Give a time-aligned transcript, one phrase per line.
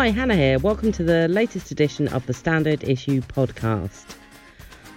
[0.00, 0.58] Hi, Hannah here.
[0.58, 4.16] Welcome to the latest edition of the Standard Issue podcast.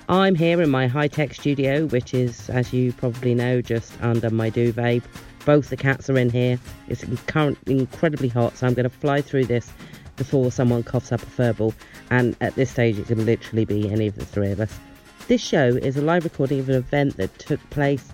[0.08, 4.30] I'm here in my high tech studio, which is, as you probably know, just under
[4.30, 5.04] my duvet.
[5.46, 6.58] Both the cats are in here.
[6.88, 9.74] It's currently incredibly hot, so I'm going to fly through this
[10.16, 11.74] before someone coughs up a furball.
[12.10, 14.80] And at this stage, it can literally be any of the three of us.
[15.28, 18.14] This show is a live recording of an event that took place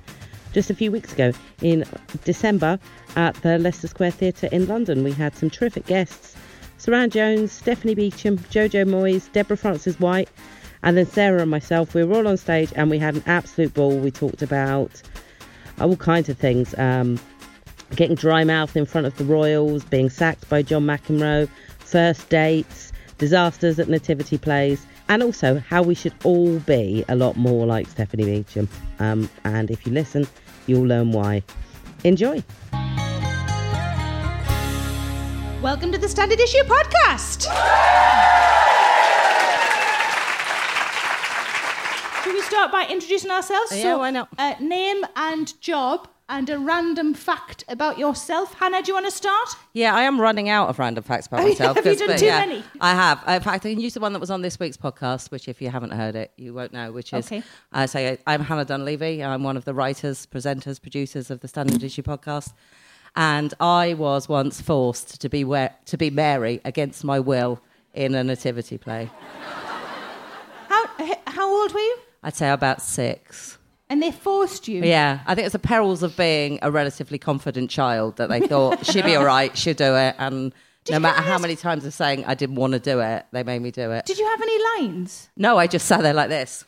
[0.53, 1.85] just a few weeks ago in
[2.25, 2.79] December
[3.15, 5.03] at the Leicester Square Theatre in London.
[5.03, 6.35] We had some terrific guests
[6.79, 10.29] Suranne Jones, Stephanie Beacham, Jojo Moyes, Deborah Frances White,
[10.81, 11.93] and then Sarah and myself.
[11.93, 13.97] We were all on stage and we had an absolute ball.
[13.97, 15.01] We talked about
[15.79, 16.73] all kinds of things.
[16.77, 17.19] Um,
[17.95, 22.91] getting dry mouth in front of the Royals, being sacked by John McEnroe, first dates,
[23.17, 27.87] disasters at nativity plays, and also how we should all be a lot more like
[27.87, 28.69] Stephanie Beacham.
[28.99, 30.27] Um, and if you listen,
[30.67, 31.43] you'll learn why.
[32.03, 32.43] Enjoy.
[35.61, 37.43] Welcome to the Standard Issue podcast.
[42.23, 43.75] Should we start by introducing ourselves?
[43.75, 44.29] Yeah, why not?
[44.37, 48.53] Uh, name and job and a random fact about yourself.
[48.53, 49.49] Hannah, do you want to start?
[49.73, 51.75] Yeah, I am running out of random facts about myself.
[51.75, 52.63] Have you done but too yeah, many?
[52.79, 53.17] I have.
[53.27, 55.61] In fact, I can use the one that was on this week's podcast, which if
[55.61, 57.43] you haven't heard it, you won't know, which is Okay.
[57.73, 59.21] I say I'm Hannah Dunleavy.
[59.21, 62.53] I'm one of the writers, presenters, producers of the Standard Issue podcast.
[63.19, 67.59] And I was once forced to be where, to be Mary against my will
[67.93, 69.09] in a nativity play.
[70.69, 70.85] How
[71.27, 71.97] how old were you?
[72.23, 73.57] I'd say about six.
[73.89, 74.83] And they forced you.
[74.83, 78.85] Yeah, I think it's the perils of being a relatively confident child that they thought
[78.85, 80.53] she'd be all right, she'll do it, and
[80.89, 83.61] no matter how many times of saying I didn't want to do it, they made
[83.61, 84.05] me do it.
[84.05, 85.29] Did you have any lines?
[85.35, 86.63] No, I just sat there like this.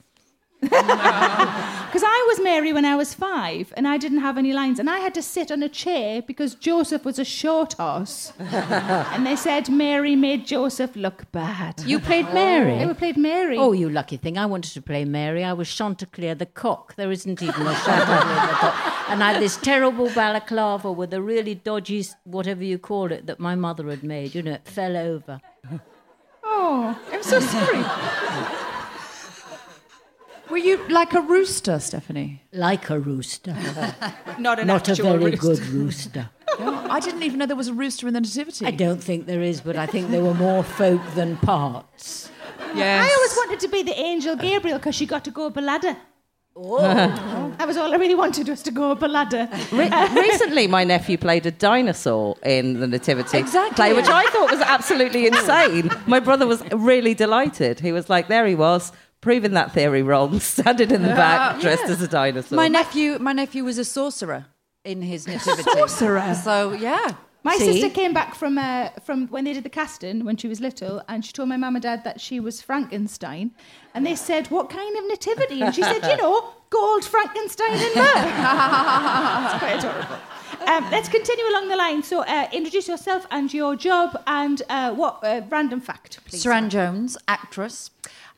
[1.91, 4.89] Because I was Mary when I was five, and I didn't have any lines, and
[4.89, 9.35] I had to sit on a chair because Joseph was a short horse, and they
[9.35, 11.81] said Mary made Joseph look bad.
[11.85, 12.77] You played Mary.
[12.77, 13.57] They played Mary.
[13.57, 14.37] Oh, you lucky thing.
[14.37, 15.43] I wanted to play Mary.
[15.43, 16.95] I was Chanticleer the cock.
[16.95, 19.09] There isn't even a Chanticleer the cock.
[19.09, 23.41] And I had this terrible balaclava with a really dodgy, whatever you call it, that
[23.41, 24.33] my mother had made.
[24.33, 25.41] You know, it fell over.
[26.41, 28.57] oh, I'm so sorry.
[30.51, 32.41] Were you like a rooster, Stephanie?
[32.51, 33.55] Like a rooster.
[34.37, 35.37] Not an Not a very rooster.
[35.39, 36.29] good rooster.
[36.59, 38.65] I didn't even know there was a rooster in the nativity.
[38.65, 42.29] I don't think there is, but I think there were more folk than parts.
[42.75, 43.09] Yes.
[43.09, 45.61] I always wanted to be the angel Gabriel because she got to go up a
[45.61, 45.95] ladder.
[46.53, 46.81] Oh.
[47.57, 49.47] that was all I really wanted was to go up a ladder.
[49.71, 53.75] Re- recently, my nephew played a dinosaur in the nativity Exactly.
[53.75, 55.37] play, which I thought was absolutely oh.
[55.37, 55.89] insane.
[56.07, 57.79] My brother was really delighted.
[57.79, 58.91] He was like, "There he was."
[59.21, 62.55] Proving that theory wrong, standing in the back, dressed as a dinosaur.
[62.55, 64.47] My nephew, my nephew was a sorcerer
[64.83, 65.63] in his nativity.
[65.71, 66.33] sorcerer?
[66.43, 67.11] So yeah.
[67.43, 67.73] My See?
[67.73, 71.01] sister came back from uh, from when they did the casting when she was little,
[71.07, 73.51] and she told my mum and dad that she was Frankenstein,
[73.95, 77.93] and they said, "What kind of nativity?" And she said, "You know, gold Frankenstein in
[77.95, 78.05] there."
[79.45, 80.17] It's quite adorable.
[80.67, 82.03] Um, let's continue along the line.
[82.03, 86.43] So, uh, introduce yourself and your job, and uh, what uh, random fact, please.
[86.43, 87.89] Suranne Jones, actress.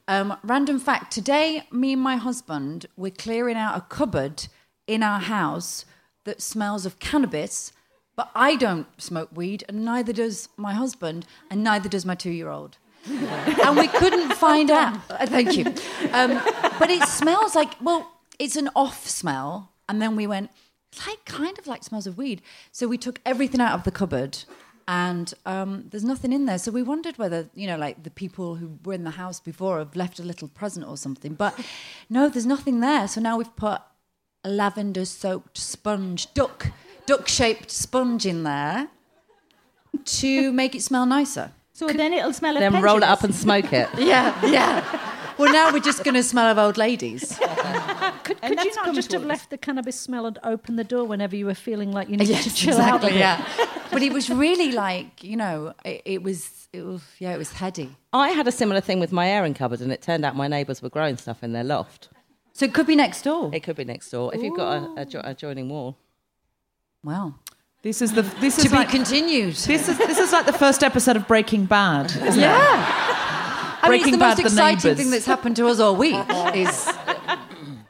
[0.07, 4.47] Um, random fact: Today, me and my husband we're clearing out a cupboard
[4.87, 5.85] in our house
[6.25, 7.71] that smells of cannabis.
[8.15, 12.77] But I don't smoke weed, and neither does my husband, and neither does my two-year-old.
[13.07, 14.99] and we couldn't find out.
[15.09, 15.65] Uh, Thank you.
[16.13, 16.39] Um,
[16.79, 20.51] but it smells like well, it's an off smell, and then we went
[21.07, 22.41] like kind of like smells of weed.
[22.71, 24.43] So we took everything out of the cupboard,
[24.87, 26.57] and um, there's nothing in there.
[26.57, 29.79] So we wondered whether you know, like the people who were in the house before
[29.79, 31.33] have left a little present or something.
[31.33, 31.59] But
[32.09, 33.07] no, there's nothing there.
[33.07, 33.81] So now we've put
[34.43, 36.71] a lavender-soaked sponge, duck,
[37.05, 38.89] duck-shaped sponge in there
[40.05, 41.51] to make it smell nicer.
[41.71, 43.89] So then it'll smell of then roll it up and smoke it.
[43.97, 45.09] Yeah, yeah.
[45.37, 47.39] Well, now we're just going to smell of old ladies.
[48.23, 49.25] Could, could you not just have towards.
[49.25, 52.29] left the cannabis smell and opened the door whenever you were feeling like you needed
[52.29, 53.03] yes, to chill out?
[53.03, 53.19] a exactly.
[53.19, 57.37] Yeah, but it was really like you know, it, it was, it was, yeah, it
[57.37, 57.95] was heady.
[58.13, 60.81] I had a similar thing with my airing cupboard, and it turned out my neighbours
[60.81, 62.09] were growing stuff in their loft.
[62.53, 63.49] So it could be next door.
[63.53, 65.97] It could be next door if you've got a, a, jo- adjoining wall.
[67.03, 67.35] Wow.
[67.81, 69.55] This is the this To is be like continued.
[69.55, 72.11] this is this is like the first episode of Breaking Bad.
[72.11, 73.09] Isn't yeah.
[73.09, 73.12] It?
[73.83, 74.97] I mean, it's the Bad, most the exciting neighbours.
[74.97, 76.13] thing that's happened to us all week.
[76.55, 76.87] Is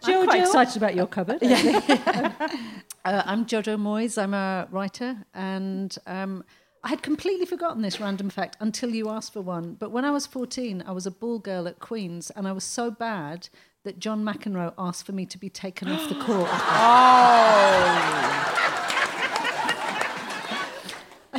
[0.04, 1.42] I'm quite excited about your cupboard.
[3.06, 4.18] Uh, I'm Jojo Moyes.
[4.18, 6.42] I'm a writer, and um,
[6.86, 9.74] I had completely forgotten this random fact until you asked for one.
[9.74, 12.64] But when I was 14, I was a ball girl at Queen's, and I was
[12.64, 13.50] so bad
[13.84, 16.48] that John McEnroe asked for me to be taken off the court.
[16.50, 18.63] I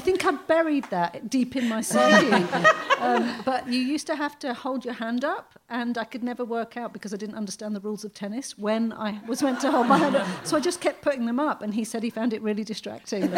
[0.05, 2.31] think think I'd buried that deep in my psyche.
[2.99, 6.45] um, but you used to have to hold your hand up, and I could never
[6.45, 9.71] work out because I didn't understand the rules of tennis when I was meant to
[9.71, 10.27] hold my hand up.
[10.47, 13.23] So I just kept putting them up, and he said he found it really distracting.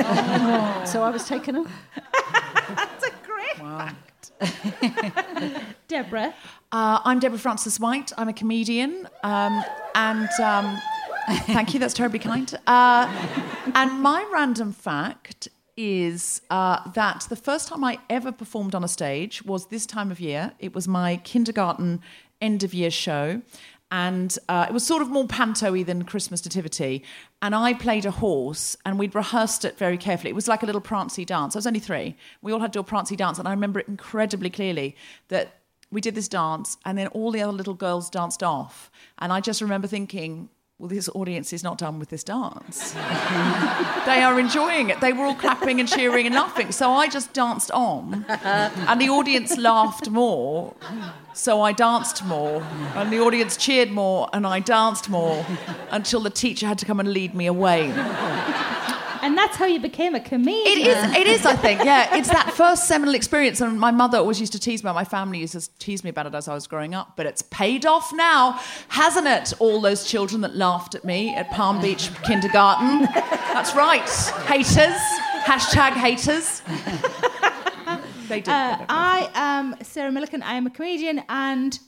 [0.86, 1.66] so I was taken up.
[2.68, 4.32] That's a great fact.
[5.88, 6.34] Deborah.
[6.72, 8.12] Uh, I'm Deborah Frances White.
[8.18, 9.08] I'm a comedian.
[9.22, 9.64] Um,
[9.94, 10.78] and um,
[11.46, 12.52] thank you, that's terribly kind.
[12.66, 13.06] Uh,
[13.74, 18.88] and my random fact is uh, that the first time I ever performed on a
[18.88, 20.52] stage was this time of year.
[20.58, 22.00] It was my kindergarten
[22.40, 23.42] end of year show.
[23.92, 27.04] And uh, it was sort of more panto-y than Christmas Nativity.
[27.40, 30.30] And I played a horse, and we'd rehearsed it very carefully.
[30.30, 31.54] It was like a little prancy dance.
[31.54, 32.16] I was only three.
[32.42, 34.96] We all had to do a prancy dance, and I remember it incredibly clearly
[35.28, 35.60] that
[35.92, 38.90] we did this dance, and then all the other little girls danced off.
[39.18, 42.92] And I just remember thinking, well, this audience is not done with this dance.
[42.92, 45.00] they are enjoying it.
[45.00, 46.70] They were all clapping and cheering and laughing.
[46.70, 50.74] So I just danced on, and the audience laughed more.
[51.32, 52.62] So I danced more,
[52.94, 55.46] and the audience cheered more, and I danced more
[55.90, 57.94] until the teacher had to come and lead me away.
[59.26, 60.78] And that's how you became a comedian.
[60.78, 61.16] It is.
[61.16, 61.46] It is.
[61.46, 61.84] I think.
[61.84, 62.16] Yeah.
[62.16, 64.92] It's that first seminal experience, and my mother always used to tease me.
[64.92, 67.16] My family used to tease me about it as I was growing up.
[67.16, 69.52] But it's paid off now, hasn't it?
[69.58, 73.02] All those children that laughed at me at Palm Beach Kindergarten.
[73.52, 74.08] That's right.
[74.46, 75.00] Haters.
[75.44, 76.62] Hashtag haters.
[78.28, 78.48] They did.
[78.48, 80.42] Uh, I am Sarah Millican.
[80.42, 81.78] I am a comedian, and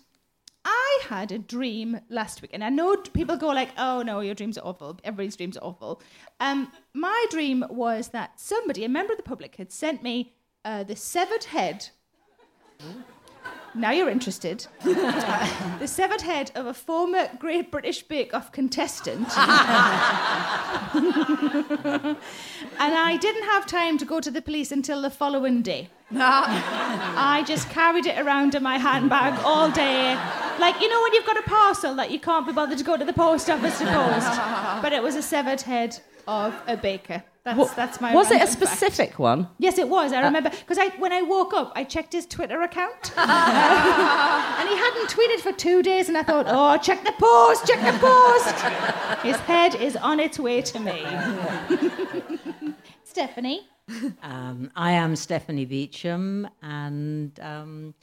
[0.65, 2.53] I had a dream last week.
[2.55, 5.01] And I know people go like, "Oh no, your dreams are awful.
[5.03, 6.01] Everybody's dreams are awful."
[6.39, 10.35] Um, my dream was that somebody, a member of the public, had sent me
[10.65, 11.89] uh, the severed head.
[13.75, 14.67] Now you're interested.
[14.85, 19.29] the severed head of a former Great British Bake Off contestant.
[19.37, 19.37] and
[22.81, 25.91] I didn't have time to go to the police until the following day.
[26.11, 30.15] I just carried it around in my handbag all day.
[30.59, 32.97] Like, you know, when you've got a parcel that you can't be bothered to go
[32.97, 34.83] to the post office to post.
[34.83, 37.25] But it was a severed head of a baker.
[37.45, 38.73] That's, that's my Was it a random fact.
[38.79, 39.49] specific one?
[39.59, 40.13] Yes, it was.
[40.13, 44.77] I remember because I when I woke up, I checked his Twitter account, and he
[44.77, 49.23] hadn't tweeted for two days, and I thought, oh, check the post, check the post.
[49.25, 51.03] his head is on its way to me.
[53.05, 53.67] Stephanie,
[54.23, 57.95] Um, I am Stephanie Beacham, and um,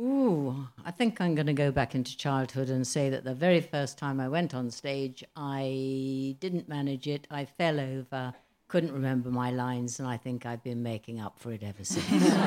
[0.00, 3.60] ooh, I think I'm going to go back into childhood and say that the very
[3.60, 7.26] first time I went on stage, I didn't manage it.
[7.30, 8.32] I fell over,
[8.68, 12.34] couldn't remember my lines, and I think I've been making up for it ever since.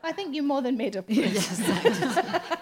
[0.00, 1.06] I think you more than made up.
[1.06, 1.34] for it.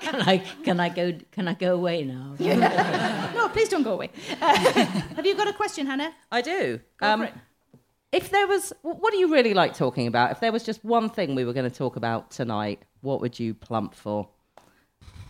[0.00, 2.34] can I can I go can I go away now?
[3.36, 4.10] No, please don't go away.
[4.40, 4.56] Uh,
[5.16, 6.12] have you got a question, Hannah?
[6.32, 6.80] I do.
[6.98, 7.34] Go Um, for it.
[8.12, 10.30] If there was, what do you really like talking about?
[10.30, 13.38] If there was just one thing we were going to talk about tonight, what would
[13.38, 14.28] you plump for?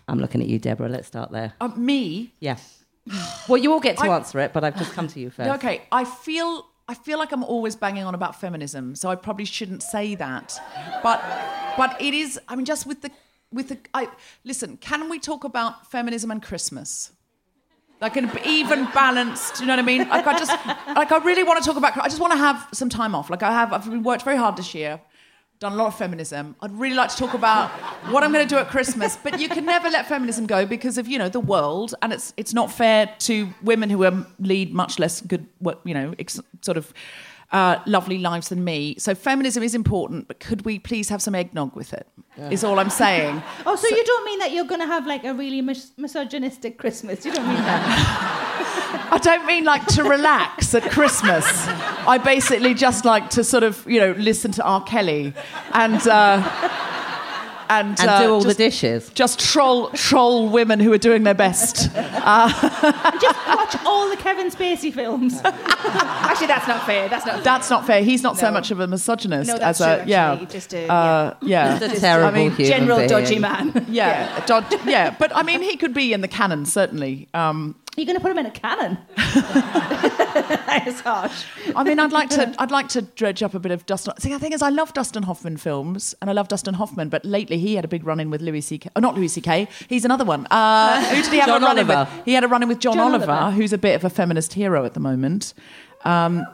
[0.08, 0.88] I'm looking at you, Deborah.
[0.88, 1.54] Let's start there.
[1.60, 2.32] Uh, me.
[2.38, 2.84] Yes.
[3.48, 5.48] Well, you all get to I- answer it, but I've just come to you first.
[5.56, 9.44] Okay, I feel I feel like I'm always banging on about feminism, so I probably
[9.44, 10.56] shouldn't say that.
[11.02, 11.20] But
[11.76, 12.38] but it is.
[12.48, 13.10] I mean, just with the
[13.52, 13.78] with the.
[13.94, 14.08] I
[14.44, 14.76] listen.
[14.76, 17.12] Can we talk about feminism and Christmas?
[18.00, 19.60] Like an even balanced.
[19.60, 20.08] You know what I mean?
[20.08, 20.50] Like I just
[20.94, 21.96] like I really want to talk about.
[21.96, 23.30] I just want to have some time off.
[23.30, 23.72] Like I have.
[23.72, 25.00] I've worked very hard this year.
[25.58, 26.54] Done a lot of feminism.
[26.60, 27.70] I'd really like to talk about
[28.12, 30.98] what I'm going to do at Christmas, but you can never let feminism go because
[30.98, 34.74] of you know the world, and it's it's not fair to women who um, lead
[34.74, 35.46] much less good,
[35.84, 36.92] you know, ex- sort of
[37.52, 38.96] uh, lovely lives than me.
[38.98, 42.06] So feminism is important, but could we please have some eggnog with it?
[42.50, 43.42] Is all I'm saying.
[43.64, 46.76] Oh, so, you don't mean that you're going to have like a really mis- misogynistic
[46.78, 47.24] Christmas?
[47.24, 49.08] You don't mean that?
[49.10, 51.44] I don't mean like to relax at Christmas.
[52.06, 54.82] I basically just like to sort of, you know, listen to R.
[54.84, 55.32] Kelly
[55.72, 56.42] and uh,
[57.68, 59.10] and, and uh, do all just, the dishes.
[59.10, 61.76] Just troll troll women who are doing their best.
[61.94, 65.40] Just watch all the Kevin Spacey films.
[65.44, 67.08] Actually, that's not fair.
[67.08, 67.44] That's not.
[67.44, 68.02] That's not fair.
[68.02, 70.46] He's not so much of a misogynist No, that's as a true, yeah, actually.
[70.46, 71.78] Just a- uh, yeah.
[71.78, 73.08] Just a terrible I mean, human General being.
[73.08, 73.86] dodgy man.
[73.88, 75.14] yeah, dod- yeah.
[75.18, 77.28] But I mean, he could be in the canon certainly.
[77.34, 78.98] Um, You're going to put him in a cannon.
[79.16, 81.44] it's harsh.
[81.74, 82.54] I mean, I'd like to.
[82.58, 84.12] I'd like to dredge up a bit of Dustin.
[84.18, 87.08] See, the thing is, I love Dustin Hoffman films, and I love Dustin Hoffman.
[87.08, 88.90] But lately, he had a big run-in with Louis C.K.
[88.94, 89.68] Oh, not Louis C.K.
[89.88, 90.46] He's another one.
[90.50, 92.08] Uh, who did he have John a run-in with?
[92.26, 93.56] He had a run-in with John, John Oliver, Oliver.
[93.56, 95.54] who's a bit of a feminist hero at the moment.
[96.04, 96.44] Um,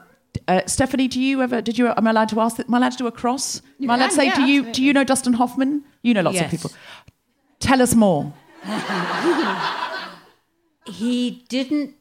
[0.46, 1.60] uh, Stephanie, do you ever?
[1.60, 1.88] Did you?
[1.88, 2.60] Am I allowed to ask?
[2.60, 3.60] Am I allowed to do a cross?
[3.82, 4.26] Am I allowed to say?
[4.26, 4.60] yeah, do you?
[4.60, 4.72] absolutely.
[4.72, 5.84] Do you know Dustin Hoffman?
[6.02, 6.70] You know lots of people.
[7.58, 8.32] Tell us more.
[10.86, 11.94] He didn't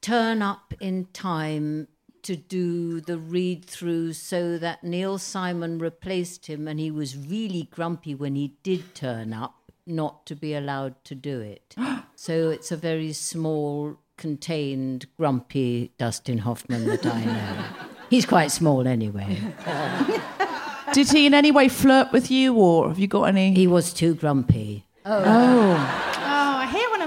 [0.00, 1.88] turn up in time
[2.22, 7.68] to do the read through so that Neil Simon replaced him, and he was really
[7.70, 11.74] grumpy when he did turn up, not to be allowed to do it.
[12.14, 17.64] so it's a very small, contained, grumpy Dustin Hoffman that I know.
[18.10, 19.38] He's quite small anyway.
[20.92, 23.54] Did he in any way flirt with you, or have you got any?
[23.54, 24.84] He was too grumpy.
[25.06, 25.24] oh.
[25.24, 26.29] Oh, I hate when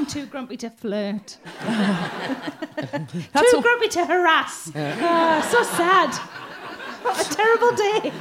[0.03, 1.37] I'm too grumpy to flirt.
[1.63, 4.69] too grumpy to harass.
[4.75, 6.13] Ah, so sad.
[7.03, 8.11] What a terrible day.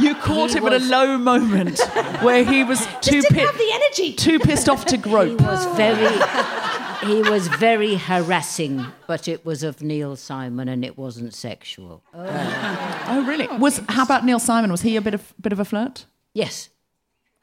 [0.00, 1.80] You caught He him at a low moment
[2.22, 4.12] where he was too Didn't pi- have the energy.
[4.12, 5.30] too pissed off to grope.
[5.40, 10.96] He was very, he was very harassing, but it was of Neil Simon and it
[10.96, 12.04] wasn't sexual.
[12.14, 13.48] Oh, really?
[13.58, 14.70] Was how about Neil Simon?
[14.70, 16.06] Was he a bit of bit of a flirt?
[16.34, 16.68] Yes,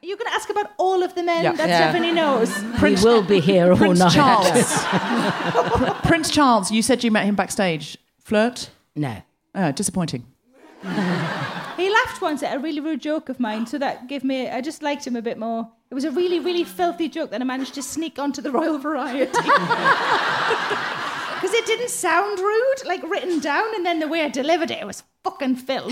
[0.06, 1.54] you can ask about all of the men Yeah.
[1.54, 1.90] that Yeah.
[1.90, 2.50] Stephanie knows?
[2.80, 4.12] he will be here all Prince night.
[4.14, 5.98] Charles.
[6.10, 6.72] Prince Charles.
[6.72, 7.98] You said you met him backstage.
[8.20, 8.70] Flirt?
[8.96, 9.22] No.
[9.54, 10.26] Oh, disappointing.
[11.78, 14.48] He laughed once at a really rude joke of mine, so that gave me.
[14.50, 15.68] I just liked him a bit more.
[15.92, 18.78] It was a really, really filthy joke that I managed to sneak onto the Royal
[18.80, 19.26] Variety.
[21.36, 24.80] Because it didn't sound rude, like written down, and then the way I delivered it,
[24.80, 25.92] it was fucking filth.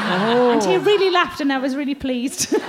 [0.00, 2.54] And he really laughed, and I was really pleased.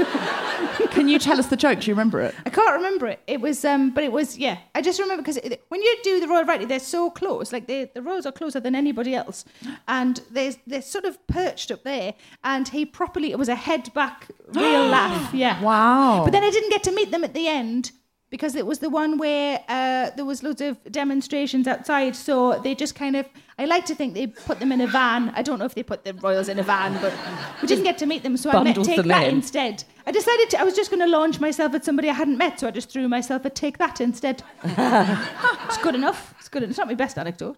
[0.91, 1.79] Can you tell us the joke?
[1.81, 2.35] Do you remember it?
[2.45, 3.21] I can't remember it.
[3.27, 4.57] It was, um, but it was, yeah.
[4.75, 7.53] I just remember because when you do the Royal Variety, they're so close.
[7.53, 9.45] Like they, the rows are closer than anybody else,
[9.87, 12.13] and they're they're sort of perched up there.
[12.43, 15.33] And he properly, it was a head back real laugh.
[15.33, 15.61] Yeah.
[15.61, 16.23] Wow.
[16.25, 17.91] But then I didn't get to meet them at the end
[18.31, 22.15] because it was the one where uh, there was loads of demonstrations outside.
[22.15, 23.27] So they just kind of,
[23.59, 25.31] I like to think they put them in a van.
[25.35, 27.13] I don't know if they put the royals in a van, but
[27.61, 28.37] we didn't get to meet them.
[28.37, 29.35] So I met Take That in.
[29.35, 29.83] instead.
[30.07, 32.59] I decided to, I was just going to launch myself at somebody I hadn't met,
[32.59, 34.41] so I just threw myself at Take That instead.
[34.63, 36.33] it's good enough.
[36.39, 36.63] It's good.
[36.63, 36.71] Enough.
[36.71, 37.57] It's not my best anecdote.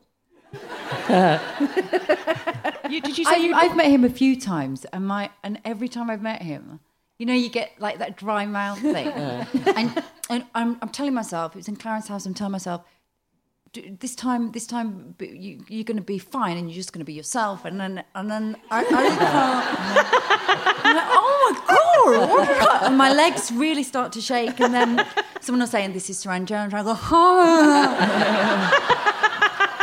[2.89, 3.53] You, did you say I've, you?
[3.55, 6.79] I've met him a few times, and my and every time I've met him,
[7.23, 11.55] you know, you get like that dry mouth thing, and and I'm, I'm telling myself,
[11.55, 12.25] it was in Clarence House.
[12.25, 12.81] I'm telling myself,
[13.71, 16.99] "D- this time, this time, you, you're going to be fine, and you're just going
[16.99, 17.63] to be yourself.
[17.63, 19.23] And then and then I, I felt,
[20.85, 24.59] I'm like, oh my god, what is that?" and my legs really start to shake,
[24.59, 25.05] and then
[25.39, 28.89] someone was saying, "This is Suranne Jones," and I go, oh.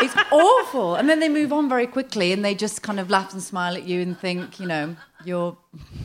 [0.03, 0.95] It's awful.
[0.95, 3.77] And then they move on very quickly and they just kind of laugh and smile
[3.77, 5.57] at you and think, you know, you're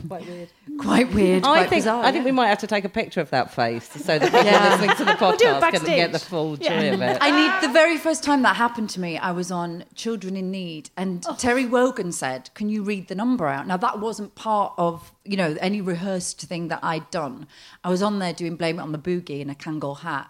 [0.08, 0.48] Quite weird.
[0.78, 1.44] quite weird.
[1.44, 3.52] I quite think bizarre, I think we might have to take a picture of that
[3.52, 4.70] face so that people Yeah.
[4.70, 6.80] listening to the do it podcast can get the full joy Yeah.
[6.94, 7.18] of it.
[7.20, 10.50] I need the very first time that happened to me, I was on Children in
[10.50, 11.34] Need, and oh.
[11.36, 15.36] Terry Wogan said, "Can you read the number out?" Now that wasn't part of you
[15.36, 17.46] know any rehearsed thing that I'd done.
[17.82, 20.28] I was on there doing Blame It on the Boogie in a Kangol hat.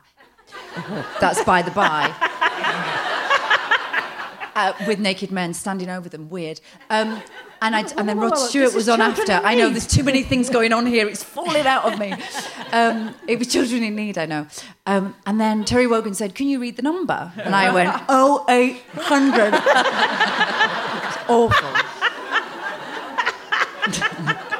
[1.21, 3.03] That's by the by.
[4.57, 6.61] Uh, with naked men standing over them, weird.
[6.89, 7.21] Um,
[7.61, 9.33] and I and then Rod Stewart was on after.
[9.33, 11.07] I know there's too many things going on here.
[11.07, 12.15] It's falling out of me.
[12.73, 14.47] Um, it was Children in Need, I know.
[14.87, 18.47] Um, and then Terry Wogan said, "Can you read the number?" And I went, "Oh,
[18.49, 19.53] eight hundred.
[19.53, 21.73] It's awful.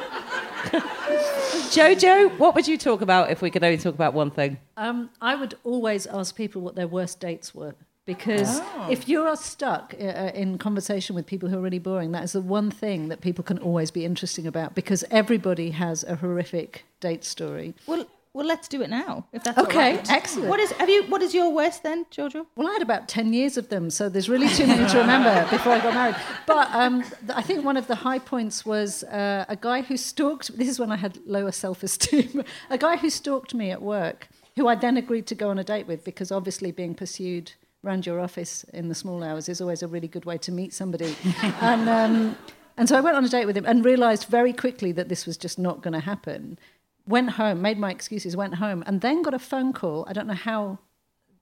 [1.71, 4.57] Jojo, what would you talk about if we could only talk about one thing?
[4.77, 7.75] Um, I would always ask people what their worst dates were.
[8.07, 12.13] Because if you are stuck uh, uh, in conversation with people who are really boring,
[12.13, 16.03] that is the one thing that people can always be interesting about because everybody has
[16.05, 17.75] a horrific date story.
[17.85, 20.11] Well, well, let's do it now, if that's Okay, right.
[20.11, 20.47] excellent.
[20.49, 21.03] What is have you?
[21.07, 22.45] What is your worst then, Jojo?
[22.55, 25.47] Well, I had about 10 years of them, so there's really too many to remember
[25.49, 26.15] before I got married.
[26.45, 29.97] But um, th- I think one of the high points was uh, a guy who
[29.97, 33.81] stalked, this is when I had lower self esteem, a guy who stalked me at
[33.81, 37.53] work, who I then agreed to go on a date with because obviously being pursued
[37.87, 40.73] around your office in the small hours is always a really good way to meet
[40.73, 41.15] somebody.
[41.61, 42.37] and, um,
[42.75, 45.25] and so I went on a date with him and realized very quickly that this
[45.25, 46.59] was just not going to happen.
[47.07, 50.05] Went home, made my excuses, went home, and then got a phone call.
[50.07, 50.79] I don't know how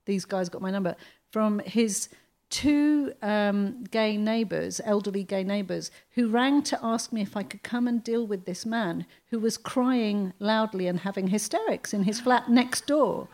[0.06, 0.96] these guys got my number
[1.32, 2.10] from his
[2.52, 7.64] two um, gay neighbours, elderly gay neighbours, who rang to ask me if I could
[7.64, 12.20] come and deal with this man who was crying loudly and having hysterics in his
[12.20, 13.28] flat next door.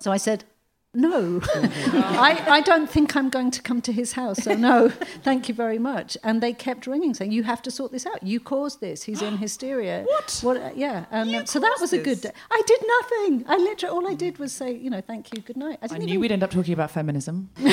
[0.00, 0.44] So I said,
[0.96, 4.42] no, I, I don't think I'm going to come to his house.
[4.42, 6.16] So, no, thank you very much.
[6.24, 8.22] And they kept ringing saying, You have to sort this out.
[8.22, 9.02] You caused this.
[9.02, 10.04] He's in hysteria.
[10.04, 10.40] What?
[10.42, 10.76] What?
[10.76, 11.04] Yeah.
[11.10, 12.32] And um, so that was a good day.
[12.50, 13.44] I did nothing.
[13.46, 15.78] I literally, all I did was say, You know, thank you, good night.
[15.82, 17.50] I didn't knew even we'd end up talking about feminism.
[17.56, 17.66] so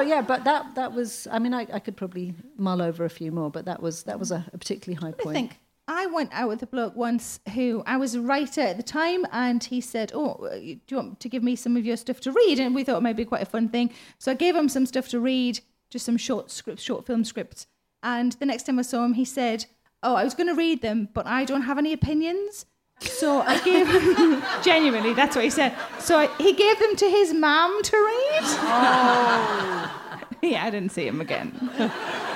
[0.00, 1.26] yeah, but that that was.
[1.30, 4.18] I mean, I, I could probably mull over a few more, but that was that
[4.18, 5.34] was a, a particularly high I point.
[5.34, 5.58] think
[5.92, 9.26] I went out with a bloke once who I was a writer at the time,
[9.32, 12.20] and he said, "Oh, uh, do you want to give me some of your stuff
[12.20, 14.54] to read?" And we thought it might be quite a fun thing, so I gave
[14.54, 15.58] him some stuff to read,
[15.90, 17.66] just some short scripts, short film scripts.
[18.04, 19.66] And the next time I saw him, he said,
[20.00, 22.66] "Oh, I was going to read them, but I don't have any opinions."
[23.00, 25.74] So I gave him, genuinely, that's what he said.
[25.98, 28.44] So I, he gave them to his mum to read.
[28.44, 30.26] Oh.
[30.42, 31.50] yeah, I didn't see him again.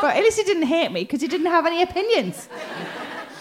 [0.00, 2.48] but at least he didn't hate me because he didn't have any opinions.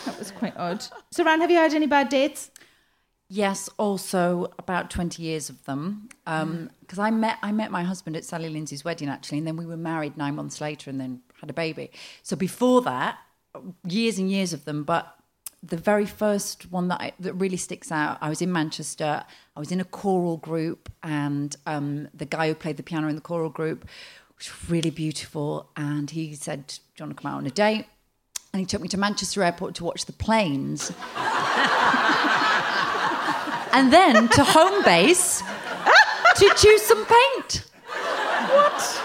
[0.05, 0.85] That was quite odd.
[1.11, 2.51] So, Ran, have you had any bad dates?
[3.33, 6.09] Yes, also about 20 years of them.
[6.25, 9.65] Because I met I met my husband at Sally Lindsay's wedding actually, and then we
[9.65, 11.91] were married nine months later, and then had a baby.
[12.23, 13.19] So before that,
[13.87, 14.83] years and years of them.
[14.83, 15.15] But
[15.63, 19.23] the very first one that I, that really sticks out, I was in Manchester.
[19.55, 23.15] I was in a choral group, and um, the guy who played the piano in
[23.15, 23.87] the choral group
[24.49, 25.69] was really beautiful.
[25.75, 27.85] And he said, "Do you want to come out on a date?"
[28.53, 30.91] And he took me to Manchester Airport to watch the planes
[33.73, 35.41] and then to Homebase
[36.35, 37.63] to choose some paint.
[38.49, 39.03] What?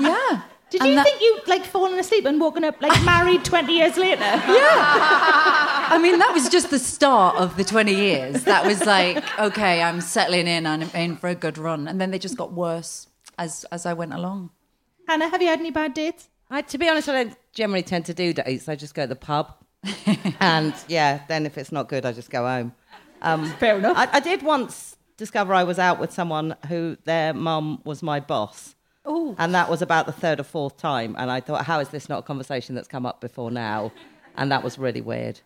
[0.00, 0.42] Yeah.
[0.70, 3.72] Did And you that- think you'd like fallen asleep and woken up like married 20
[3.76, 4.22] years later?
[4.48, 5.88] Yeah.
[5.94, 8.44] I mean, that was just the start of the 20 years.
[8.44, 11.86] That was like, okay, I'm settling in and I'm in for a good run.
[11.86, 13.08] And then they just got worse
[13.38, 14.50] as, as I went along.
[15.08, 16.28] Hannah, have you had any bad dates?
[16.50, 18.68] I, to be honest, I don't generally tend to do dates.
[18.68, 19.54] I just go to the pub,
[20.40, 22.74] and yeah, then if it's not good, I just go home.
[23.22, 23.96] Um, Fair enough.
[23.96, 28.20] I, I did once discover I was out with someone who their mum was my
[28.20, 28.74] boss.
[29.04, 29.34] Oh.
[29.38, 31.14] And that was about the third or fourth time.
[31.18, 33.92] And I thought, how is this not a conversation that's come up before now?
[34.36, 35.40] And that was really weird.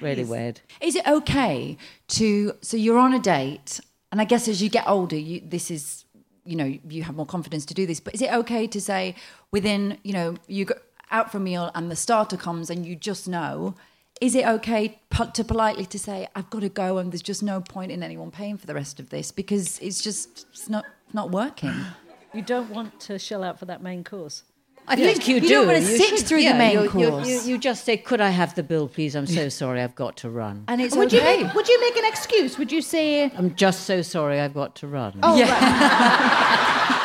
[0.00, 0.60] Really weird.
[0.80, 1.76] Is it okay
[2.08, 5.70] to, so you're on a date, and I guess as you get older, you, this
[5.70, 6.03] is,
[6.44, 9.14] you know, you have more confidence to do this, but is it okay to say
[9.50, 10.74] within, you know, you go
[11.10, 13.74] out for a meal and the starter comes and you just know,
[14.20, 15.00] is it okay
[15.32, 18.30] to politely to say, I've got to go and there's just no point in anyone
[18.30, 21.74] paying for the rest of this because it's just, it's not, not working.
[22.32, 24.42] You don't want to shell out for that main course.
[24.86, 25.48] I think you, you do.
[25.48, 27.26] don't want to sit should- through the yeah, main you, you- course.
[27.28, 29.14] You, you just say, "Could I have the bill, please?
[29.16, 31.38] I'm so sorry, I've got to run." And it's would okay.
[31.38, 32.58] you make, would you make an excuse?
[32.58, 35.18] Would you say, I'm just so sorry, I've got to run.
[35.22, 35.50] "Oh, right.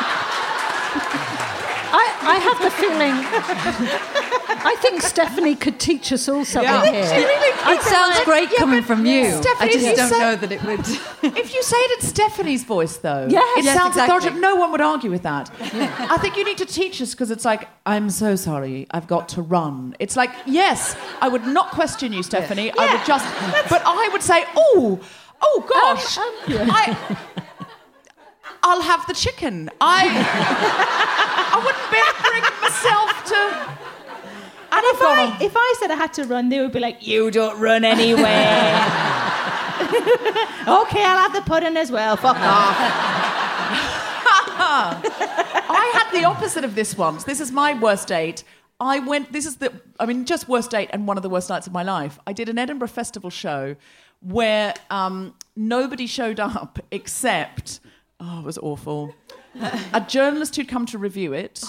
[1.92, 4.19] I, I have the feeling.
[4.32, 7.04] I think Stephanie could teach us all something here.
[7.06, 9.26] it sounds great coming from you.
[9.60, 10.80] I just you don't said- know that it would.
[11.38, 13.58] If you say it in Stephanie's voice, though, Yes.
[13.60, 14.16] it Yes, sounds exactly.
[14.18, 14.40] authoritative.
[14.42, 15.50] No one would argue with that.
[15.62, 19.30] I think you need to teach us because it's like, I'm so sorry, I've got
[19.30, 19.96] to run.
[20.00, 22.72] It's like, yes, I would not question you, Stephanie.
[22.78, 23.26] I would just,
[23.70, 25.00] but I would say, oh,
[25.42, 27.18] oh um, gosh, um, I,
[28.64, 29.70] I'll have the chicken.
[29.82, 30.08] I,
[31.54, 33.89] I wouldn't be able to bring myself to.
[34.80, 37.32] And if I, if I said I had to run, they would be like, you
[37.32, 38.22] don't run anyway.
[40.68, 42.16] okay, I'll have the pudding as well.
[42.16, 42.78] Fuck off.
[44.72, 47.26] I had the opposite of this once.
[47.26, 48.46] This is my worst date.
[48.80, 51.50] I went, this is the, I mean, just worst date and one of the worst
[51.50, 52.18] nights of my life.
[52.26, 53.76] I did an Edinburgh Festival show
[54.22, 57.82] where um, nobody showed up except,
[58.22, 59.14] oh, it was awful.
[59.94, 61.62] a journalist who'd come to review it,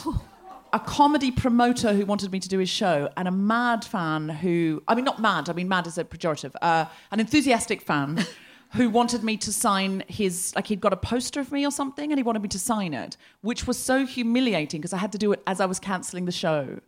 [0.72, 4.82] a comedy promoter who wanted me to do his show, and a mad fan who,
[4.86, 8.24] I mean, not mad, I mean, mad is a pejorative, uh, an enthusiastic fan
[8.72, 12.12] who wanted me to sign his, like, he'd got a poster of me or something,
[12.12, 15.18] and he wanted me to sign it, which was so humiliating because I had to
[15.18, 16.80] do it as I was cancelling the show.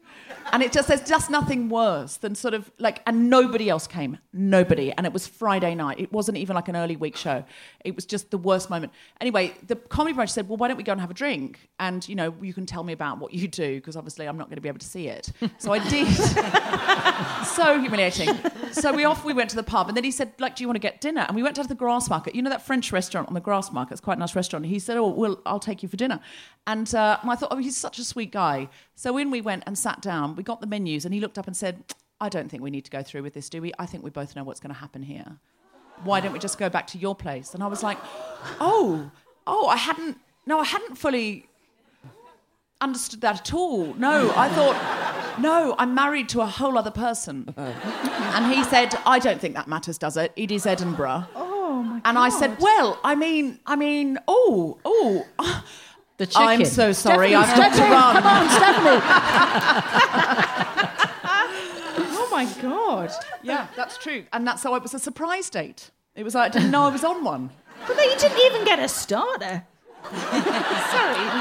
[0.53, 4.19] And it just, there's just nothing worse than sort of like, and nobody else came.
[4.35, 4.93] Nobody.
[4.93, 5.99] And it was Friday night.
[5.99, 7.43] It wasn't even like an early week show.
[7.85, 8.93] It was just the worst moment.
[9.21, 11.71] Anyway, the comedy branch said, well, why don't we go and have a drink?
[11.81, 14.49] And, you know, you can tell me about what you do because obviously I'm not
[14.49, 15.33] going to be able to see it.
[15.57, 16.07] So I did.
[17.47, 18.29] so humiliating.
[18.73, 20.69] So we off we went to the pub and then he said, like, do you
[20.69, 21.25] want to get dinner?
[21.27, 22.35] And we went down to the Grassmarket.
[22.35, 23.93] You know that French restaurant on the Grassmarket?
[23.93, 24.67] It's quite a nice restaurant.
[24.67, 26.21] He said, Oh, well, I'll take you for dinner.
[26.67, 28.69] And uh, I thought, oh, he's such a sweet guy.
[28.95, 31.47] So in we went and sat down, we got the menus, and he looked up
[31.47, 31.85] and said,
[32.21, 33.73] I don't think we need to go through with this, do we?
[33.79, 35.39] I think we both know what's going to happen here.
[36.05, 37.55] Why don't we just go back to your place?
[37.55, 37.99] And I was like,
[38.61, 39.11] Oh,
[39.47, 41.49] oh, I hadn't no, I hadn't fully
[42.81, 43.95] understood that at all.
[43.95, 47.55] No, I thought, no, I'm married to a whole other person.
[47.57, 50.33] and he said, I don't think that matters, does it?
[50.35, 51.27] It is Edinburgh.
[51.37, 55.27] Oh, my And I said, well, I mean, I mean, oh, oh.
[56.18, 56.42] The chicken.
[56.48, 57.79] I'm so sorry, I'm got to.
[57.81, 59.03] Come on, Stephanie.
[62.14, 63.11] Oh, my God.
[63.42, 64.25] Yeah, that's true.
[64.33, 65.90] And that's how it was a surprise date.
[66.14, 67.51] It was like, I didn't know I was on one.
[67.87, 69.64] But then you didn't even get a starter.
[70.03, 70.18] Sorry.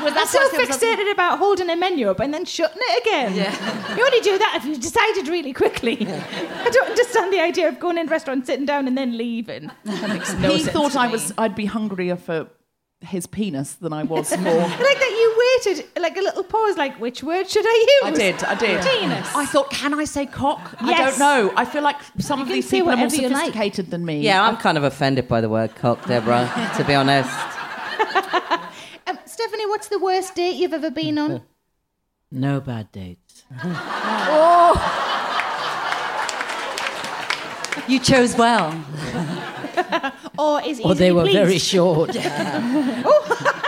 [0.03, 2.77] Was I'm that so what- was fixated about holding a menu up and then shutting
[2.81, 3.35] it again.
[3.35, 3.77] Yeah.
[3.97, 5.97] You only do that if you've decided really quickly.
[6.07, 9.69] I don't understand the idea of going in a restaurant, sitting down, and then leaving.
[9.83, 11.11] That makes no he sense thought to I me.
[11.13, 12.47] was I'd be hungrier for
[13.01, 14.37] his penis than I was for.
[14.37, 18.13] I like that you waited like a little pause, like which word should I use?
[18.13, 18.81] I did, I did.
[18.83, 19.35] Penis.
[19.35, 20.75] I thought, can I say cock?
[20.79, 21.51] I don't know.
[21.55, 23.37] I feel like some of these people are more whatever you like.
[23.47, 24.21] sophisticated than me.
[24.21, 27.29] Yeah, I'm kind of offended by the word cock, Deborah, to be honest.
[29.07, 31.41] Um, Stephanie, what's the worst date you've ever been on?
[32.33, 33.43] No bad dates.
[33.63, 34.77] oh.
[37.89, 38.71] You chose well.
[40.37, 42.15] Or is Or they were very short.
[42.15, 43.03] I'm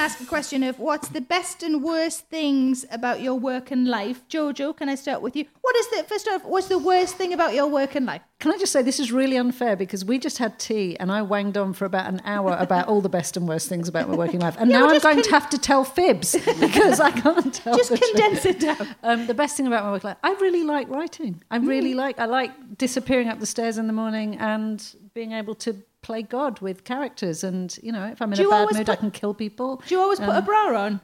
[0.00, 4.26] ask a question of what's the best and worst things about your work and life.
[4.28, 5.44] Jojo, can I start with you?
[5.60, 6.44] What is the first off?
[6.44, 8.22] What's the worst thing about your work and life?
[8.38, 11.20] Can I just say this is really unfair because we just had tea and I
[11.20, 14.16] wanged on for about an hour about all the best and worst things about my
[14.16, 17.10] working life, and Yeah, now I'm going con- to have to tell fibs because I
[17.10, 17.76] can't tell.
[17.76, 18.10] Just the truth.
[18.12, 18.88] condense it down.
[19.02, 21.42] Um, the best thing about my work life, I really like writing.
[21.50, 21.68] I Mm.
[21.68, 22.18] really like.
[22.18, 24.82] I like disappearing up the stairs in the morning and
[25.12, 27.44] being able to play God with characters.
[27.44, 29.82] And you know, if I'm in a bad mood, I can kill people.
[29.86, 31.00] Do you always put a bra on?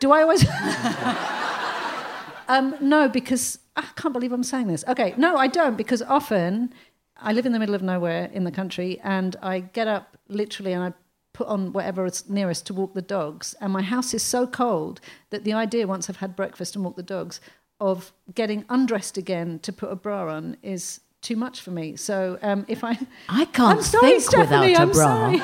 [0.00, 0.46] Do I always?
[2.48, 4.84] um, no, because I can't believe I'm saying this.
[4.88, 6.72] Okay, no, I don't because often
[7.16, 10.72] I live in the middle of nowhere in the country, and I get up literally
[10.72, 10.92] and I
[11.32, 13.54] put on whatever is nearest to walk the dogs.
[13.60, 15.00] And my house is so cold
[15.30, 17.40] that the idea, once I've had breakfast and walked the dogs,
[17.80, 21.96] of getting undressed again to put a bra on is too much for me.
[21.96, 25.04] So um, if I, I can't I'm sorry, think Stephanie, without a I'm bra.
[25.04, 25.40] sorry.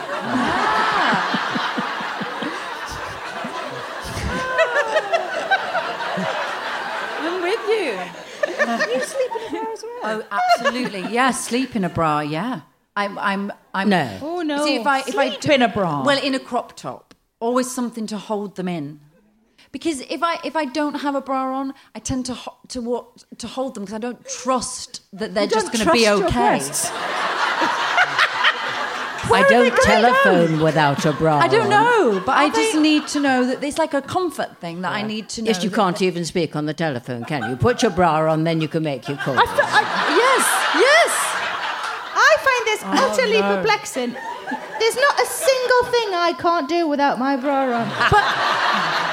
[6.09, 8.95] I'm with you.
[8.95, 10.01] you sleep in a bra as well.
[10.03, 11.01] Oh, absolutely.
[11.12, 12.21] Yeah, sleep in a bra.
[12.21, 12.61] Yeah.
[12.97, 13.19] I'm.
[13.19, 13.53] I'm.
[13.75, 13.89] I'm.
[13.91, 14.19] No.
[14.23, 14.65] Oh no!
[14.65, 16.03] See, if I if I Sleep in a bra.
[16.05, 19.01] well in a crop top, always something to hold them in.
[19.73, 22.81] Because if I if I don't have a bra on, I tend to ho- to
[22.81, 26.05] walk, to hold them because I don't trust that they're You just going to be
[26.05, 26.35] trust your okay.
[26.35, 26.91] breasts.
[29.29, 31.39] I don't telephone without a bra.
[31.39, 34.57] I don't know, but I just they- need to know that it's like a comfort
[34.61, 35.49] thing that I need to know.
[35.49, 37.57] Yes, you can't even speak on the telephone, can you?
[37.57, 39.35] Put your bra on, then you can make your call.
[39.35, 40.45] Yes,
[40.87, 41.13] yes.
[42.15, 44.13] I find this oh, utterly perplexing.
[44.79, 49.06] There's not a single thing I can't do without my bra on.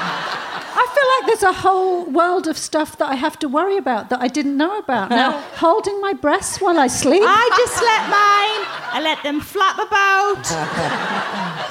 [0.76, 4.10] I feel like there's a whole world of stuff that I have to worry about
[4.10, 5.10] that I didn't know about.
[5.10, 7.22] Now, holding my breasts while I sleep.
[7.24, 8.66] I just let mine.
[8.96, 10.44] I let them flap about.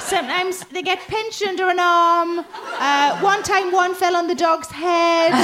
[0.00, 2.44] Sometimes they get pinched under an arm.
[2.78, 5.32] Uh, one time, one fell on the dog's head.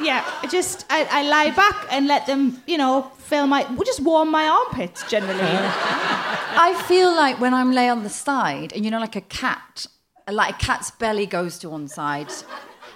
[0.00, 3.66] yeah, I just I, I lie back and let them, you know, fill my.
[3.74, 5.40] We just warm my armpits generally.
[5.40, 9.86] I feel like when I'm lay on the side, and you know, like a cat,
[10.30, 12.32] like a cat's belly goes to one side.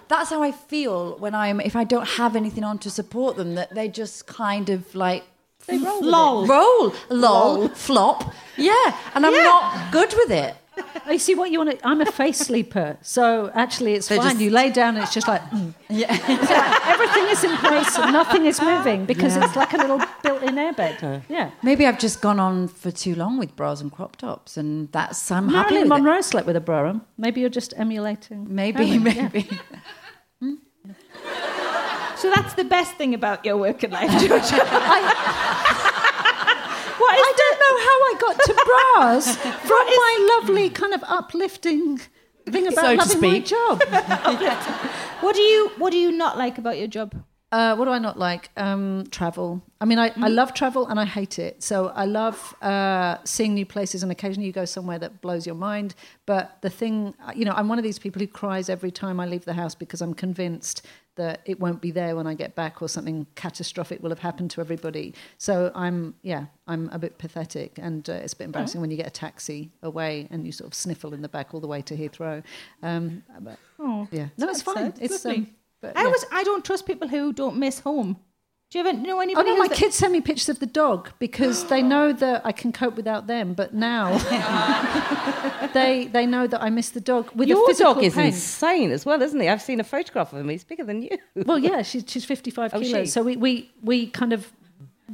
[0.09, 1.61] That's how I feel when I'm.
[1.61, 5.25] If I don't have anything on to support them, that they just kind of like.
[5.67, 6.03] They roll.
[6.03, 6.47] Lol.
[6.47, 9.43] roll, lol, flop, yeah, and I'm Yeah.
[9.45, 10.57] not good with it.
[11.11, 11.87] You see what you want to.
[11.87, 14.31] I'm a face sleeper, so actually it's They're fine.
[14.31, 15.75] just- You lay down and it's just like mm.
[15.89, 20.01] Yeah, So everything is in place and nothing is moving because it's like a little
[20.23, 21.23] built-in airbed.
[21.29, 21.51] Yeah.
[21.63, 25.31] maybe I've just gone on for too long with bras and crop tops, and that's
[25.31, 26.03] I'm happy Marilyn with it.
[26.03, 27.03] Monroe slept with a bra on.
[27.19, 28.47] Maybe you're just emulating.
[28.55, 29.31] Maybe, Marilyn, yeah.
[29.33, 29.49] maybe.
[32.23, 34.31] So that's the best thing about your working life, Georgia.
[37.03, 37.42] what is I don't know
[37.79, 39.37] how I got to bras
[39.69, 41.99] from my lovely kind of uplifting
[42.49, 43.83] thing about So to loving my job.
[45.23, 47.15] What do you What do you not like about your job?
[47.53, 48.49] Uh, what do I not like?
[48.57, 49.63] Um, travel.
[49.79, 51.63] I mean, I, I love travel and I hate it.
[51.63, 55.55] So I love uh, seeing new places, and occasionally you go somewhere that blows your
[55.55, 55.95] mind.
[56.25, 59.27] But the thing, you know, I'm one of these people who cries every time I
[59.27, 60.81] leave the house because I'm convinced
[61.17, 64.51] that it won't be there when I get back, or something catastrophic will have happened
[64.53, 65.15] to everybody.
[65.39, 68.97] So I'm, yeah, I'm a bit pathetic, and uh, it's a bit embarrassing when you
[68.97, 71.83] get a taxi away and you sort of sniffle in the back all the way
[71.83, 72.43] to Heathrow.
[72.83, 73.59] Um, but,
[74.11, 74.77] yeah, no, it's fine.
[74.77, 74.99] sad.
[75.01, 75.49] It's um,
[75.81, 76.11] but, I yeah.
[76.11, 78.19] was I don't trust people who don't miss home.
[78.73, 79.51] Do you ever know oh, anybody?
[79.51, 82.41] Oh no, my that- kids send me pictures of the dog because they know that
[82.43, 83.53] I can cope without them.
[83.53, 84.17] But now
[85.75, 88.29] they they know that I miss the dog with Your physical dog is pain.
[88.29, 89.47] insane as well, isn't he?
[89.47, 90.49] I've seen a photograph of him.
[90.49, 91.19] He's bigger than you.
[91.35, 93.09] Well, yeah, she's she's fifty five Oh, kilos.
[93.09, 93.11] she?
[93.11, 94.51] So we, we we kind of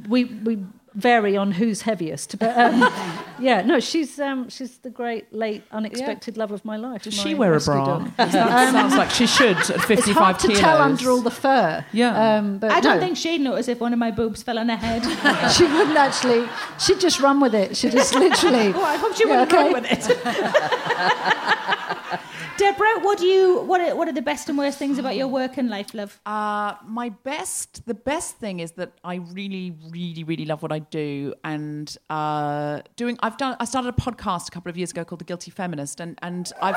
[0.07, 2.37] we we vary on who's heaviest.
[2.39, 2.81] But um,
[3.39, 7.03] yeah, no, she's um, she's the great late unexpected love of my life.
[7.03, 7.85] Does my she wear a bra?
[7.85, 8.15] dog.
[8.17, 10.59] 'Cause That sounds like she should at 55 It's hard to kilos.
[10.61, 11.85] tell under all the fur.
[11.93, 12.35] Yeah.
[12.37, 14.69] um, but I don't no, think she'd notice if one of my boobs fell on
[14.69, 15.03] her head.
[15.51, 16.47] she wouldn't actually.
[16.79, 17.75] She'd just run with it.
[17.77, 18.73] She'd just literally.
[18.75, 19.63] oh, I hope she Yeah, wouldn't okay.
[19.63, 21.38] run with it.
[22.59, 25.29] Deborah, what do you what are, what are the best and worst things about your
[25.29, 26.19] work and life, love?
[26.25, 30.79] Uh, my best, the best thing is that I really, really, really love what I
[30.79, 33.17] do, and uh, doing.
[33.21, 33.55] I've done.
[33.61, 36.51] I started a podcast a couple of years ago called The Guilty Feminist, and and
[36.61, 36.75] I've.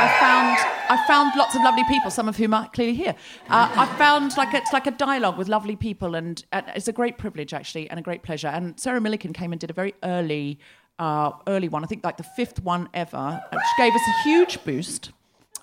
[0.00, 0.56] I found
[0.88, 3.16] I found lots of lovely people, some of whom are clearly here.
[3.48, 6.92] Uh, I found like it's like a dialogue with lovely people, and, and it's a
[6.92, 8.46] great privilege actually, and a great pleasure.
[8.46, 10.60] And Sarah Millican came and did a very early,
[10.98, 11.84] uh, early one.
[11.84, 15.12] I think like the fifth one ever, which gave us a huge boost.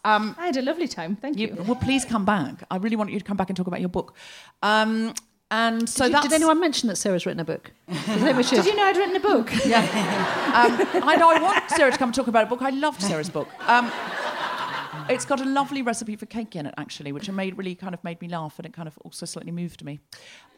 [0.04, 1.16] I had a lovely time.
[1.16, 1.48] Thank you.
[1.48, 2.64] You, well, please come back.
[2.70, 4.16] I really want you to come back and talk about your book.
[4.62, 5.14] Um,
[5.52, 6.28] and so Did, that's.
[6.28, 7.72] did anyone mention that Sarah's written a book?
[7.88, 8.58] I think we should.
[8.58, 9.52] Did you know I'd written a book?
[10.56, 10.72] Um,
[11.04, 12.62] I know I want Sarah to come and talk about a book.
[12.62, 13.50] I loved Sarah's book.
[13.68, 13.92] Um,
[15.10, 18.02] it's got a lovely recipe for cake in it, actually, which made really kind of
[18.06, 20.00] made me laugh, and it kind of also slightly moved me.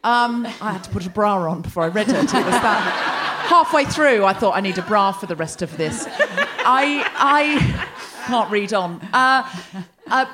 [0.04, 2.14] Um, I had to put a bra on before I read it.
[2.14, 5.76] It was that halfway through, I thought I need a bra for the rest of
[5.76, 6.06] this.
[6.08, 9.00] I I can't read on.
[9.12, 9.48] Uh,
[10.06, 10.26] uh,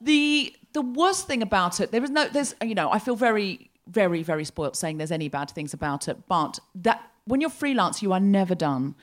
[0.00, 3.70] the the worst thing about it, there is no, there's you know, I feel very
[3.86, 8.02] very very spoilt saying there's any bad things about it, but that when you're freelance,
[8.02, 8.94] you are never done,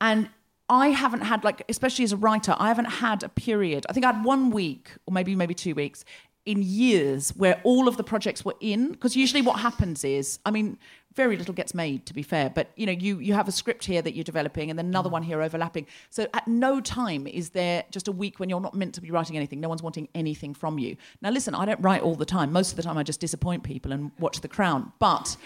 [0.00, 0.30] and
[0.68, 3.86] I haven't had like, especially as a writer, I haven't had a period.
[3.88, 6.04] I think I had one week or maybe maybe two weeks
[6.50, 8.90] in years where all of the projects were in.
[8.90, 10.78] Because usually what happens is, I mean,
[11.14, 13.84] very little gets made to be fair, but you know, you you have a script
[13.84, 15.14] here that you're developing and then another mm.
[15.14, 15.86] one here overlapping.
[16.08, 19.10] So at no time is there just a week when you're not meant to be
[19.10, 19.60] writing anything.
[19.60, 20.96] No one's wanting anything from you.
[21.20, 22.52] Now listen, I don't write all the time.
[22.52, 24.92] Most of the time I just disappoint people and watch The Crown.
[24.98, 25.36] But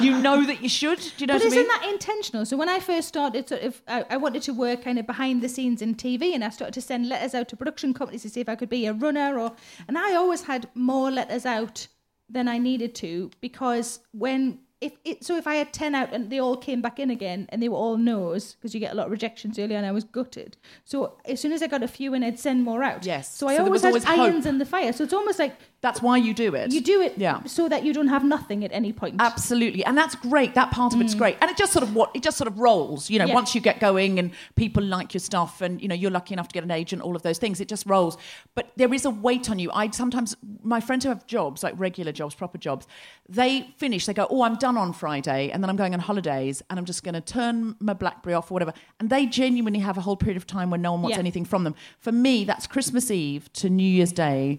[0.00, 0.98] you know that you should.
[0.98, 1.68] Do you know But what I isn't mean?
[1.68, 2.44] that intentional?
[2.46, 5.42] So when I first started, sort of, I, I wanted to work kind of behind
[5.42, 8.30] the scenes in TV, and I started to send letters out to production companies to
[8.30, 9.52] see if I could be a runner, or
[9.86, 11.86] and I always had more letters out
[12.30, 16.30] than I needed to because when if it so if I had ten out and
[16.30, 18.94] they all came back in again and they were all no's because you get a
[18.94, 20.56] lot of rejections early on, I was gutted.
[20.84, 23.04] So as soon as I got a few in, I'd send more out.
[23.04, 23.34] Yes.
[23.34, 24.92] So I So always was had always irons in the fire.
[24.92, 26.72] So it's almost like That's why you do it.
[26.72, 27.44] you do it Yeah.
[27.44, 29.16] so that you don't have nothing at any point.
[29.20, 30.54] Absolutely, and that's great.
[30.54, 31.18] That part of it's mm.
[31.18, 33.08] great, and it just sort of what it just sort of rolls.
[33.08, 33.34] You know, Yeah.
[33.34, 36.48] once you get going and people like your stuff, and you know you're lucky enough
[36.48, 38.16] to get an agent, all of those things, it just rolls.
[38.56, 39.70] But there is a weight on you.
[39.72, 42.86] I sometimes my friends who have jobs like regular jobs, proper jobs,
[43.28, 44.06] they finish.
[44.06, 46.86] They go, "Oh, I'm done on Friday," and then I'm going on holidays, and I'm
[46.86, 48.72] just going to turn my BlackBerry off or whatever.
[48.98, 51.20] And they genuinely have a whole period of time when no one wants Yeah.
[51.20, 51.76] anything from them.
[52.00, 54.58] For me, that's Christmas Eve to New Year's Day.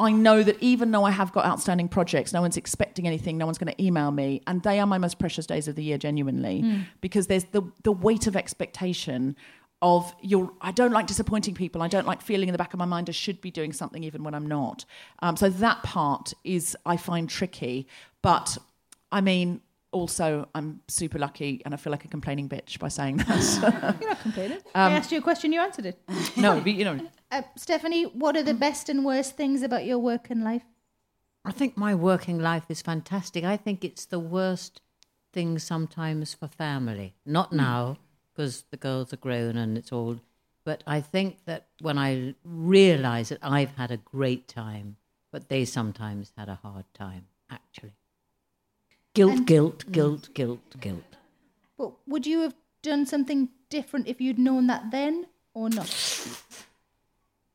[0.00, 3.44] I know that even though I have got outstanding projects, no one's expecting anything, no
[3.46, 5.98] one's going to email me, and they are my most precious days of the year,
[5.98, 6.64] genuinely,
[7.00, 9.36] because there's the the weight of expectation
[9.82, 10.52] of your.
[10.60, 11.82] I don't like disappointing people.
[11.82, 14.02] I don't like feeling in the back of my mind I should be doing something
[14.04, 14.84] even when I'm not.
[15.20, 17.86] Um, so that part is I find tricky,
[18.22, 18.58] but
[19.12, 19.60] I mean.
[19.92, 23.96] Also, I'm super lucky, and I feel like a complaining bitch by saying that.
[24.00, 24.58] You're not complaining.
[24.74, 26.00] Um, I asked you a question, you answered it.
[26.36, 27.00] no, but, you know,
[27.32, 30.64] Uh, Stephanie, what are the best and worst things about your work and life?
[31.44, 33.44] I think my working life is fantastic.
[33.44, 34.80] I think it's the worst
[35.32, 37.14] thing sometimes for family.
[37.24, 37.98] Not now,
[38.32, 40.18] because the girls are grown and it's all.
[40.64, 44.96] But I think that when I realise that I've had a great time,
[45.30, 47.92] but they sometimes had a hard time, actually.
[49.14, 51.16] Guilt, And- guilt, guilt, guilt, guilt.
[51.76, 55.88] But would you have done something different if you'd known that then or not?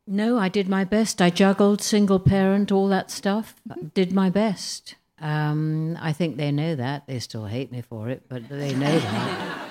[0.08, 1.22] No, I did my best.
[1.22, 3.56] I juggled, single parent, all that stuff.
[3.94, 4.96] Did my best.
[5.20, 7.08] Um, I think they know that.
[7.08, 9.68] They still hate me for it, but they know that.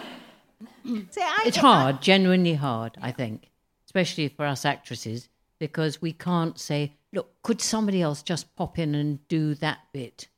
[0.85, 3.51] See, I, it's hard, genuinely hard, I think,
[3.87, 8.95] especially for us actresses, because we can't say, look, could somebody else just pop in
[8.95, 10.29] and do that bit?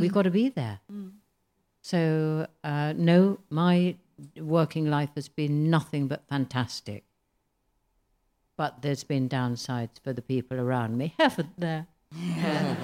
[0.00, 0.80] We've got to be there.
[1.80, 3.96] So, uh, no, my
[4.36, 7.04] working life has been nothing but fantastic.
[8.56, 11.86] But there's been downsides for the people around me, haven't there?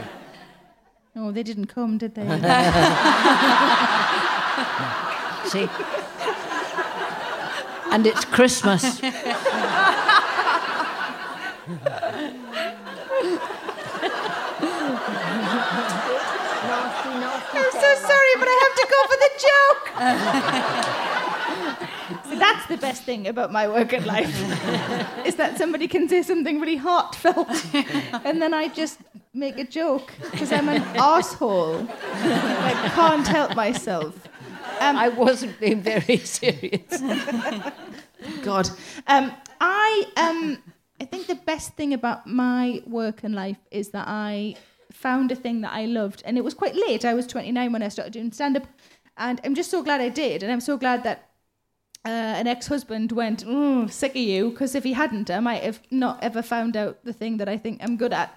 [1.16, 2.22] Oh, they didn't come, did they?
[5.46, 5.68] See?
[7.92, 9.00] and it's Christmas.
[17.84, 19.84] so sorry, but I have to go for the joke.
[22.30, 24.28] so that's the best thing about my work at life
[25.26, 27.48] is that somebody can say something really heartfelt,
[28.24, 29.00] and then I just
[29.32, 31.86] make a joke because I'm an asshole.
[31.90, 34.28] I can't help myself.
[34.80, 37.02] I wasn't being very serious.
[38.42, 38.68] God.
[39.06, 40.58] Um, I um,
[41.00, 44.56] I think the best thing about my work and life is that I
[45.06, 47.04] found a thing that I loved, and it was quite late.
[47.04, 48.66] I was 29 when I started doing stand up,
[49.16, 51.30] and I'm just so glad I did, and I'm so glad that.
[52.06, 55.80] Uh, an ex-husband went, "Mm, sick of you, because if he hadn't, I might have
[55.90, 58.28] not ever found out the thing that I think I'm good at.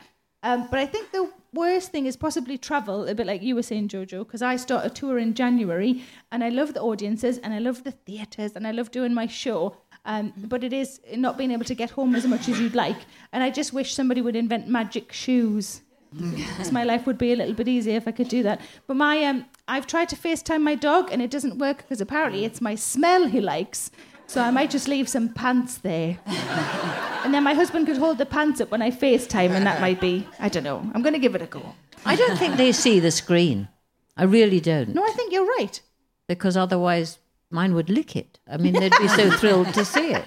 [0.44, 3.64] Um, but I think the worst thing is possibly travel, a bit like you were
[3.64, 7.54] saying, Jojo, because I start a tour in January and I love the audiences and
[7.54, 9.76] I love the theatres and I love doing my show.
[10.06, 12.98] Um, but it is not being able to get home as much as you'd like.
[13.34, 15.82] And I just wish somebody would invent magic shoes.
[16.14, 18.62] Because my life would be a little bit easier if I could do that.
[18.88, 22.46] But my, um, I've tried to FaceTime my dog and it doesn't work because apparently
[22.46, 23.92] it's my smell he likes.
[24.28, 26.20] So I might just leave some pants there.
[26.26, 30.02] and then my husband could hold the pants up when I FaceTime and that might
[30.02, 30.80] be, I don't know.
[30.94, 31.76] I'm going to give it a go.
[32.06, 33.70] I don't think they see the screen.
[34.16, 34.94] I really don't.
[34.94, 35.80] No, I think you're right.
[36.28, 38.40] Because otherwise, mine would lick it.
[38.50, 40.26] I mean, they'd be so thrilled to see it.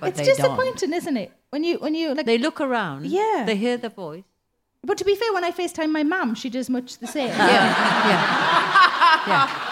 [0.00, 0.36] But it's they don't.
[0.36, 1.32] disappointing, isn't it?
[1.50, 3.06] When you, when you, like, They look around.
[3.06, 3.44] Yeah.
[3.46, 4.24] They hear the voice.
[4.84, 7.28] But to be fair, when I FaceTime my mum, she does much the same.
[7.28, 7.46] Yeah.
[8.08, 9.26] yeah.
[9.26, 9.60] Yeah.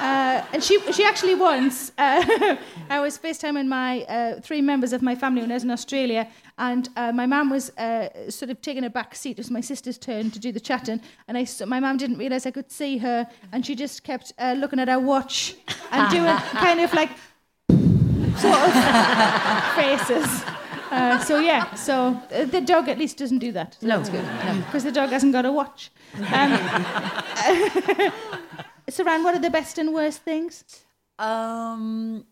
[0.00, 2.56] Uh, and she she actually once uh,
[2.90, 6.26] I was FaceTiming my uh, three members of my family when I was in Australia,
[6.58, 9.32] and uh, my mum was uh, sort of taking a back seat.
[9.32, 12.18] It was my sister's turn to do the chatting, and I s- my mum didn't
[12.18, 15.54] realise I could see her, and she just kept uh, looking at her watch
[15.90, 17.10] and doing kind of like
[18.36, 18.72] sort of
[19.74, 20.44] faces.
[20.94, 23.76] Uh, so yeah, so uh, the dog at least doesn't do that.
[23.80, 24.62] So No, that's good no.
[24.66, 25.90] because the dog hasn't got a watch.
[26.16, 26.22] Um,
[28.90, 30.64] Suranne, what are the best and worst things?
[31.18, 32.24] Um,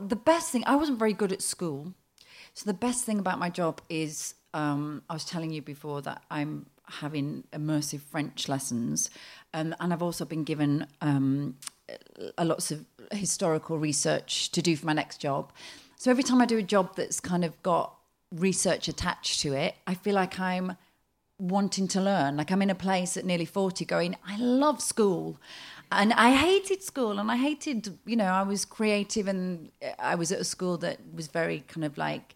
[0.00, 1.94] the best thing, I wasn't very good at school.
[2.54, 6.22] So the best thing about my job is, um, I was telling you before that
[6.30, 9.08] I'm having immersive French lessons,
[9.54, 11.56] um, and I've also been given um,
[12.36, 15.52] a lots of historical research to do for my next job.
[16.02, 17.94] So every time I do a job that's kind of got
[18.32, 20.76] research attached to it, I feel like I'm
[21.38, 22.36] wanting to learn.
[22.36, 25.38] Like I'm in a place at nearly 40 going, I love school.
[25.92, 30.32] And I hated school and I hated, you know, I was creative and I was
[30.32, 32.34] at a school that was very kind of like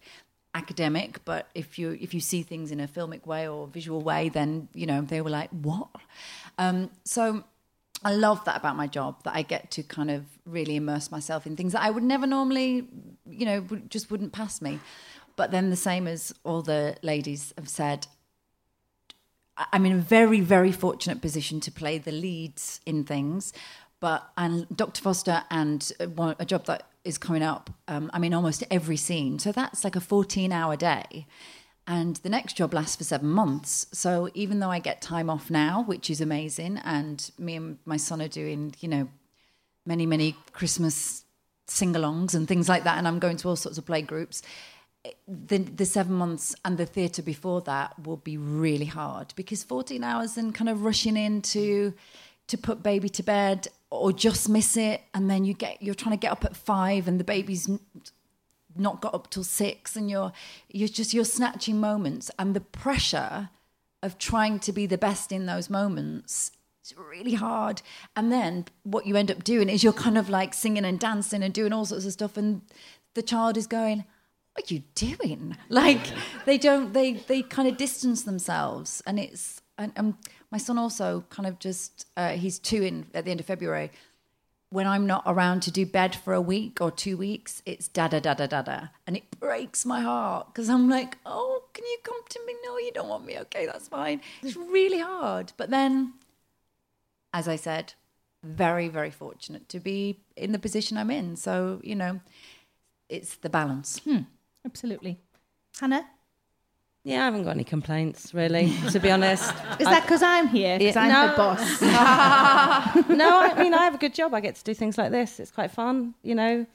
[0.55, 4.29] academic, but if you if you see things in a filmic way or visual way,
[4.29, 5.89] then, you know, they were like, what?
[6.57, 7.43] Um, so
[8.03, 11.47] I love that about my job that I get to kind of really immerse myself
[11.47, 12.87] in things that I would never normally,
[13.29, 14.79] you know, just wouldn't pass me.
[15.35, 18.07] But then the same as all the ladies have said,
[19.57, 23.51] I- I'm in a very, very fortunate position to play the leads in things.
[23.99, 25.01] But and Dr.
[25.01, 29.39] Foster and uh, a job that is coming up, um, I'm in almost every scene.
[29.39, 31.25] So that's like a 14 hour day.
[31.87, 33.87] And the next job lasts for seven months.
[33.93, 37.95] So even though I get time off now, which is amazing, and me and my
[37.95, 39.07] son are doing, you know,
[39.85, 41.23] many, many Christmas
[41.65, 44.41] sing alongs and things like that, and I'm going to all sorts of play groups.
[45.27, 50.03] The, the seven months and the theatre before that will be really hard because 14
[50.03, 51.93] hours and kind of rushing in to,
[52.47, 56.17] to put baby to bed or just miss it, and then you get you're trying
[56.17, 57.69] to get up at five and the baby's
[58.79, 60.31] not got up till six, and you're
[60.69, 63.49] you're just you're snatching moments, and the pressure
[64.03, 66.51] of trying to be the best in those moments
[66.89, 67.81] it's really hard.
[68.15, 71.43] And then what you end up doing is you're kind of like singing and dancing
[71.43, 72.61] and doing all sorts of stuff, and
[73.13, 74.05] the child is going,
[74.53, 75.99] "What are you doing?" Like
[76.45, 80.17] they don't they they kind of distance themselves, and it's and um,
[80.49, 83.91] my son also kind of just uh, he's two in at the end of February.
[84.69, 88.09] When I'm not around to do bed for a week or two weeks, it's da
[88.09, 91.85] da da da da da, and it breaks my heart because I'm like, oh, can
[91.85, 92.53] you come to me?
[92.65, 93.39] No, you don't want me.
[93.39, 94.19] Okay, that's fine.
[94.43, 96.13] It's really hard, but then
[97.33, 97.93] as I said,
[98.43, 101.35] very, very fortunate to be in the position I'm in.
[101.35, 102.19] So, you know,
[103.09, 103.99] it's the balance.
[103.99, 104.21] Hmm.
[104.65, 105.19] Absolutely.
[105.79, 106.07] Hannah?
[107.07, 109.43] Yeah, I haven't got any complaints really, to be honest.
[109.79, 110.77] Is that because I'm here?
[110.77, 111.31] Because Yeah, I'm no.
[111.31, 111.81] the boss.
[113.09, 114.33] no, I mean I have a good job.
[114.33, 115.39] I get to do things like this.
[115.39, 116.65] It's quite fun, you know.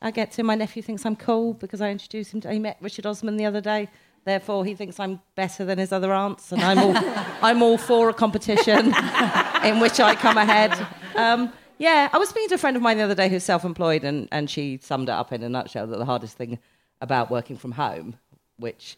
[0.00, 0.42] I get to.
[0.42, 2.40] My nephew thinks I'm cool because I introduced him.
[2.42, 3.88] to He met Richard Osman the other day.
[4.24, 6.94] Therefore, he thinks I'm better than his other aunts, and I'm all
[7.42, 8.86] I'm all for a competition
[9.64, 10.72] in which I come ahead.
[11.14, 14.02] Um, yeah, I was speaking to a friend of mine the other day who's self-employed,
[14.02, 16.58] and, and she summed it up in a nutshell that the hardest thing
[17.02, 18.16] about working from home,
[18.56, 18.96] which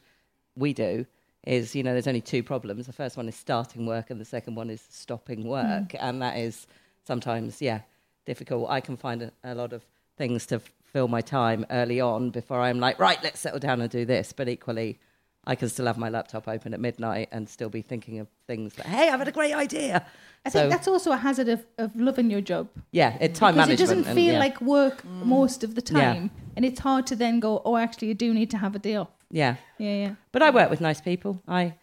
[0.57, 1.07] we do,
[1.47, 2.87] is you know there's only two problems.
[2.87, 5.49] The first one is starting work, and the second one is stopping mm.
[5.49, 6.67] work, and that is
[7.05, 7.81] sometimes yeah
[8.27, 8.71] difficult.
[8.71, 9.85] I can find a, a lot of
[10.17, 13.81] things to f- fill my time early on before I'm like right, let's settle down
[13.81, 14.33] and do this.
[14.33, 14.99] But equally,
[15.45, 18.75] I can still have my laptop open at midnight and still be thinking of things
[18.75, 20.05] that, hey, I've had a great idea.
[20.45, 22.69] I So- think that's also a hazard of, of loving your job.
[22.93, 23.71] Yeah, it, time because management.
[23.71, 24.39] it doesn't and- feel yeah.
[24.39, 25.25] like work mm.
[25.25, 26.15] most of the Yeah.
[26.15, 26.31] time.
[26.57, 28.97] And it's hard to then go, oh, actually, you do need to have a day
[28.97, 29.09] off.
[29.31, 29.57] Yeah.
[29.79, 30.15] Yeah, yeah.
[30.33, 31.43] But I work with nice people.
[31.47, 31.75] I,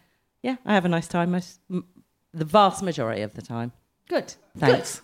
[0.42, 1.86] yeah, I have a nice time most, m-
[2.34, 3.72] the vast majority of the time.
[4.08, 4.34] Good.
[4.56, 5.02] Thanks.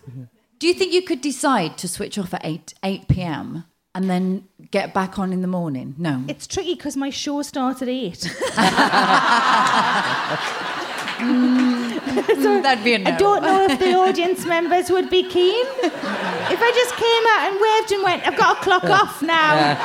[0.59, 3.65] Do you think you could decide to switch off at 8, 8 p.m.
[3.93, 5.95] and then get back on in the morning?
[5.97, 6.23] No.
[6.27, 8.35] It's tricky because my show starts at 8.
[11.15, 13.09] Mm, that'd be a no.
[13.11, 15.65] I don't know if the audience members would be keen.
[15.81, 19.77] If I just came out and waved and went, I've got a clock off now.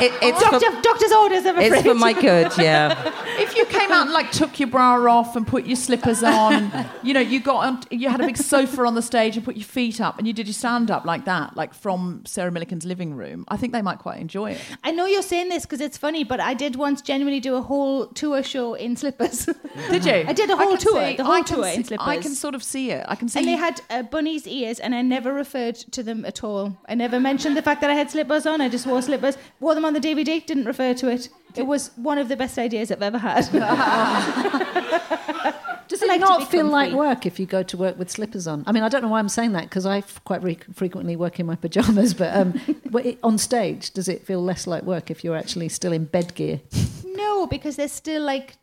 [0.00, 1.72] It, it's, Doctor, for, doctor's orders, I'm afraid.
[1.72, 3.12] it's for my good, yeah.
[3.40, 6.52] If you came out and like took your bra off and put your slippers on,
[6.54, 9.44] and, you know, you got on, you had a big sofa on the stage and
[9.44, 12.50] put your feet up and you did your stand up like that, like from Sarah
[12.50, 14.60] Millican's living room, I think they might quite enjoy it.
[14.84, 17.62] I know you're saying this because it's funny, but I did once genuinely do a
[17.62, 19.46] whole tour show in slippers.
[19.90, 20.24] Did you?
[20.26, 22.34] I did a whole tour, see- the whole I can tour in see- I can
[22.34, 23.04] sort of see it.
[23.08, 23.38] I can see.
[23.38, 26.76] and they had uh, bunny's ears, and I never referred to them at all.
[26.88, 28.60] I never mentioned the fact that I had slippers on.
[28.60, 31.28] I just wore slippers, wore them on the DVD, didn't refer to it.
[31.54, 33.48] It was one of the best ideas I've ever had.
[35.88, 38.46] Does it like not be feel like work if you go to work with slippers
[38.46, 38.64] on?
[38.66, 41.16] I mean, I don't know why I'm saying that because I f- quite re- frequently
[41.16, 42.58] work in my pajamas, but um,
[43.22, 46.62] on stage, does it feel less like work if you're actually still in bed gear?
[47.04, 48.56] no, because there's still like,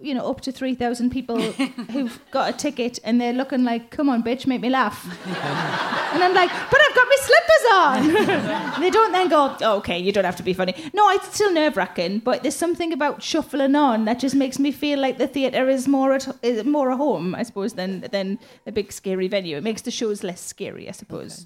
[0.00, 1.40] you know, up to 3,000 people
[1.92, 5.04] who've got a ticket and they're looking like, come on, bitch, make me laugh.
[5.26, 8.52] and I'm like, but I've got my slippers on.
[8.82, 10.74] They don't then go, oh, okay, you don't have to be funny.
[10.92, 14.72] No, it's still nerve wracking, but there's something about shuffling on that just makes me
[14.72, 18.38] feel like the theatre is more at is more a home, I suppose, than than
[18.66, 19.56] a big scary venue.
[19.56, 21.44] It makes the shows less scary, I suppose.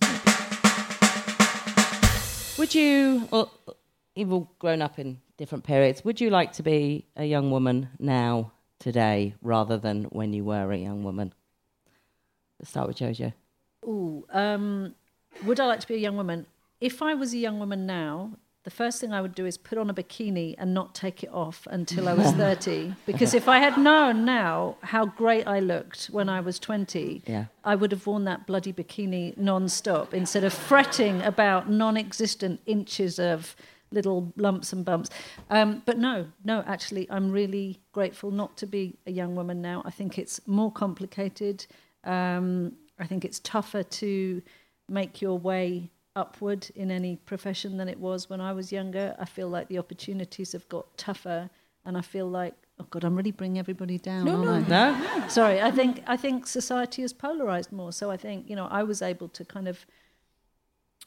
[2.58, 3.52] Would you, well,
[4.14, 7.88] you've all grown up in different periods, would you like to be a young woman
[7.98, 11.32] now, today, rather than when you were a young woman?
[12.58, 13.32] Let's start with Jojo.
[13.84, 14.94] Ooh, um,
[15.44, 16.46] would I like to be a young woman?
[16.80, 18.32] If I was a young woman now,
[18.64, 21.30] the first thing I would do is put on a bikini and not take it
[21.32, 22.94] off until I was 30.
[23.06, 27.44] Because if I had known now how great I looked when I was 20, Yeah.
[27.64, 32.60] I would have worn that bloody bikini non stop instead of fretting about non existent
[32.66, 33.54] inches of
[33.96, 35.10] little lumps and bumps.
[35.50, 39.82] Um, but no, no, actually, I'm really grateful not to be a young woman now.
[39.84, 41.66] I think it's more complicated.
[42.04, 44.42] Um, I think it's tougher to
[44.88, 49.16] make your way upward in any profession than it was when I was younger.
[49.18, 51.50] I feel like the opportunities have got tougher,
[51.84, 54.28] and I feel like, oh God, I'm really bringing everybody down.
[54.28, 55.20] aren't I?
[55.20, 55.28] No?
[55.28, 57.92] Sorry, I think I think society has polarized more.
[57.92, 59.84] So I think you know I was able to kind of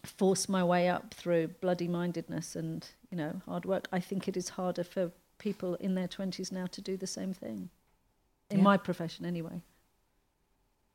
[0.04, 3.88] force my way up through bloody mindedness and you know hard work.
[3.92, 7.34] I think it is harder for people in their twenties now to do the same
[7.34, 7.70] thing.
[8.50, 8.64] In Yeah.
[8.64, 9.62] my profession, anyway.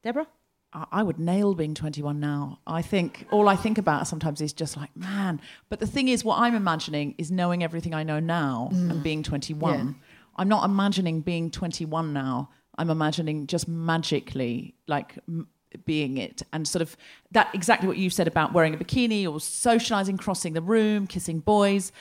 [0.02, 0.26] Deborah?
[0.90, 2.58] I would nail being 21 now.
[2.66, 5.40] I think all I think about sometimes is just like, man.
[5.68, 9.02] But the thing is, what I'm imagining is knowing everything I know now and mm.
[9.02, 9.72] being 21.
[9.72, 9.92] Yeah.
[10.36, 12.50] I'm not imagining being 21 now.
[12.76, 15.46] I'm imagining just magically like m-
[15.84, 16.96] being it and sort of
[17.32, 21.40] that exactly what you said about wearing a bikini or socializing, crossing the room, kissing
[21.40, 21.92] boys.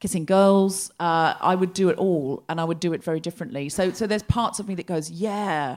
[0.00, 3.68] Kissing girls, uh, I would do it all, and I would do it very differently.
[3.68, 5.76] So, so there's parts of me that goes, yeah,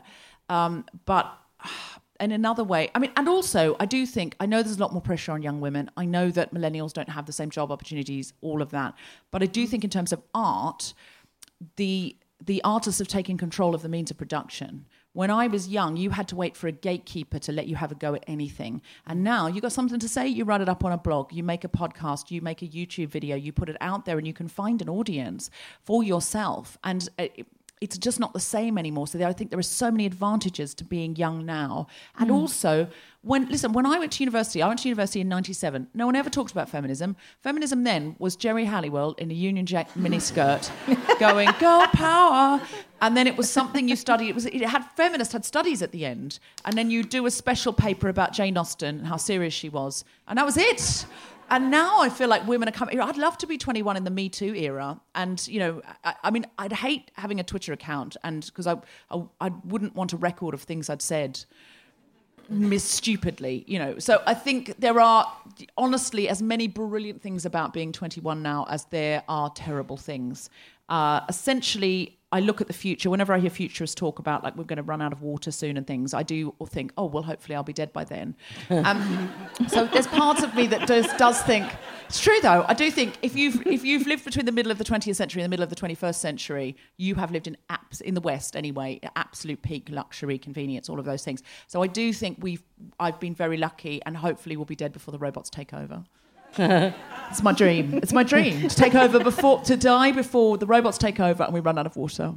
[0.49, 1.31] um, but
[2.19, 4.93] in another way, I mean, and also, I do think I know there's a lot
[4.93, 5.91] more pressure on young women.
[5.97, 8.93] I know that millennials don't have the same job opportunities, all of that.
[9.31, 10.93] But I do think, in terms of art,
[11.75, 14.85] the the artists have taken control of the means of production.
[15.15, 17.89] When I was young, you had to wait for a gatekeeper to let you have
[17.89, 18.81] a go at anything.
[19.07, 21.41] And now you got something to say, you write it up on a blog, you
[21.41, 24.33] make a podcast, you make a YouTube video, you put it out there, and you
[24.33, 25.49] can find an audience
[25.85, 26.77] for yourself.
[26.83, 27.47] And uh, it-
[27.81, 29.05] it's just not the same anymore.
[29.07, 31.87] So I think there are so many advantages to being young now.
[32.17, 32.33] And mm.
[32.33, 32.87] also,
[33.21, 35.87] when listen, when I went to university, I went to university in '97.
[35.93, 37.17] No one ever talked about feminism.
[37.41, 40.69] Feminism then was Geri Halliwell in a Union Jack miniskirt,
[41.19, 42.61] going "Girl Power,"
[43.01, 44.29] and then it was something you studied.
[44.29, 47.31] It was it had feminists had studies at the end, and then you do a
[47.31, 51.05] special paper about Jane Austen and how serious she was, and that was it.
[51.49, 52.99] And now I feel like women are coming.
[52.99, 56.31] I'd love to be 21 in the Me Too era, and you know, I, I
[56.31, 58.77] mean, I'd hate having a Twitter account, and because I,
[59.11, 61.45] I, I wouldn't want a record of things I'd said
[62.49, 63.97] miss stupidly, you know.
[63.99, 65.31] So I think there are
[65.77, 70.49] honestly as many brilliant things about being 21 now as there are terrible things.
[70.87, 73.09] Uh, essentially, I look at the future.
[73.09, 75.77] Whenever I hear futurists talk about like we're going to run out of water soon
[75.77, 78.35] and things, I do think, oh well, hopefully I'll be dead by then.
[78.69, 79.31] Um,
[79.67, 81.65] so there's parts of me that does does think,
[82.07, 82.65] It's true though.
[82.67, 85.41] I do think if you've if you've lived between the middle of the 20th century
[85.41, 88.55] and the middle of the 21st century, you have lived in abs- in the West
[88.55, 91.41] anyway, absolute peak luxury, convenience, all of those things.
[91.67, 92.63] So I do think we've
[92.99, 96.03] I've been very lucky, and hopefully we'll be dead before the robots take over.
[97.29, 97.95] it's my dream.
[97.95, 101.53] It's my dream to take over before to die before the robots take over and
[101.53, 102.33] we run out of water.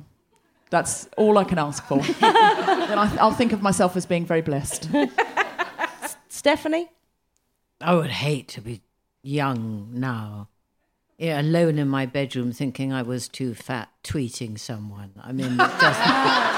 [0.71, 1.99] That's all I can ask for.
[2.21, 4.89] then I, I'll think of myself as being very blessed.
[6.29, 6.89] Stephanie?
[7.81, 8.83] I would hate to be
[9.23, 10.49] young now.
[11.16, 15.12] Yeah, alone in my bedroom thinking I was too fat, tweeting someone.
[15.21, 16.58] I mean, it just.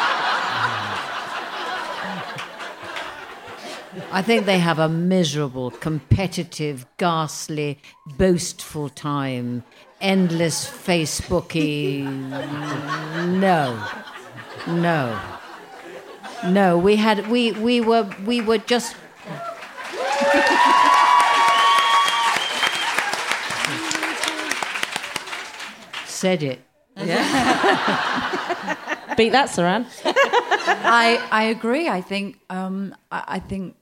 [4.13, 7.79] I think they have a miserable, competitive, ghastly,
[8.17, 9.65] boastful time.
[10.01, 12.05] Endless Facebooky.
[13.39, 13.85] No.
[14.67, 15.21] No.
[16.47, 18.97] No, we had we we were we were just
[26.07, 26.61] said it.
[26.97, 28.77] Yeah.
[29.17, 29.87] Beat that, Suranne.
[30.83, 31.89] I I agree.
[31.89, 33.77] I think um, I, I think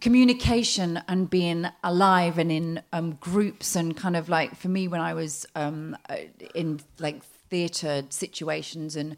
[0.00, 5.00] communication and being alive and in um, groups and kind of like for me when
[5.00, 6.16] I was um, uh,
[6.54, 9.16] in like theatre situations and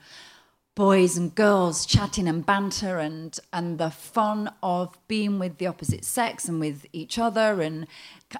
[0.74, 6.04] boys and girls chatting and banter and and the fun of being with the opposite
[6.04, 7.86] sex and with each other and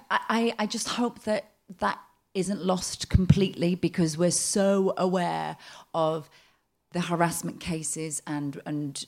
[0.09, 1.99] I, I just hope that that
[2.33, 5.57] isn't lost completely because we're so aware
[5.93, 6.29] of
[6.93, 9.05] the harassment cases and and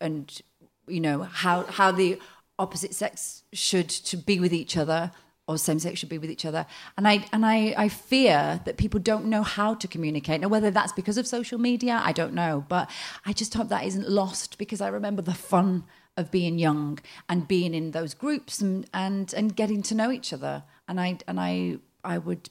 [0.00, 0.40] and
[0.88, 2.18] you know how how the
[2.58, 5.12] opposite sex should to be with each other
[5.46, 6.66] or same sex should be with each other.
[6.96, 10.40] And i and i i fear that people don't know how to communicate.
[10.40, 12.64] Now whether that's because of social media i don't know.
[12.68, 12.90] But
[13.24, 15.84] i just hope that isn't lost because i remember the fun
[16.16, 20.32] of being young and being in those groups and and and getting to know each
[20.32, 20.64] other.
[20.86, 22.50] And i and i i would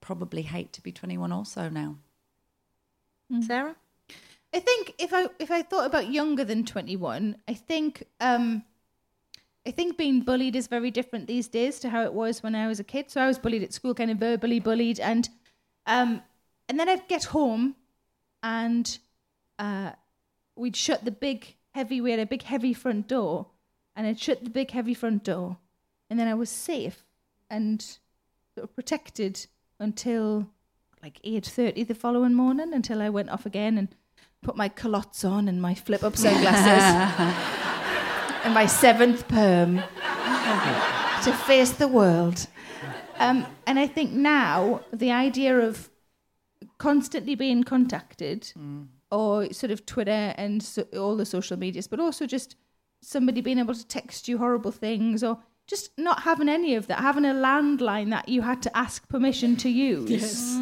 [0.00, 1.96] probably hate to be 21 also now.
[3.46, 3.76] Sarah?
[4.54, 8.64] I think if I if I thought about younger than 21, I think um
[9.66, 12.66] I think being bullied is very different these days to how it was when I
[12.66, 13.10] was a kid.
[13.10, 15.28] So I was bullied at school, kind of verbally bullied, and
[15.86, 16.22] um
[16.68, 17.76] and then I'd get home
[18.42, 18.98] and
[19.58, 19.92] uh
[20.56, 23.46] we'd shut the big heavy we had a big heavy front door
[23.96, 25.56] and I'd shut the big heavy front door
[26.10, 27.04] and then I was safe
[27.48, 27.80] and
[28.54, 29.46] sort of protected
[29.78, 30.48] until
[31.02, 33.88] like 8.30 the following morning until I went off again and
[34.42, 36.82] put my culottes on and my flip up sunglasses
[38.44, 39.76] and my seventh perm
[41.24, 42.46] to face the world.
[43.18, 45.88] Um, and I think now the idea of
[46.78, 48.52] constantly being contacted
[49.10, 52.56] or sort of Twitter and so, all the social medias, but also just
[53.00, 55.38] somebody being able to text you horrible things or
[55.68, 59.56] just not having any of that, having a landline that you had to ask permission
[59.56, 60.10] to use.
[60.10, 60.58] Yes,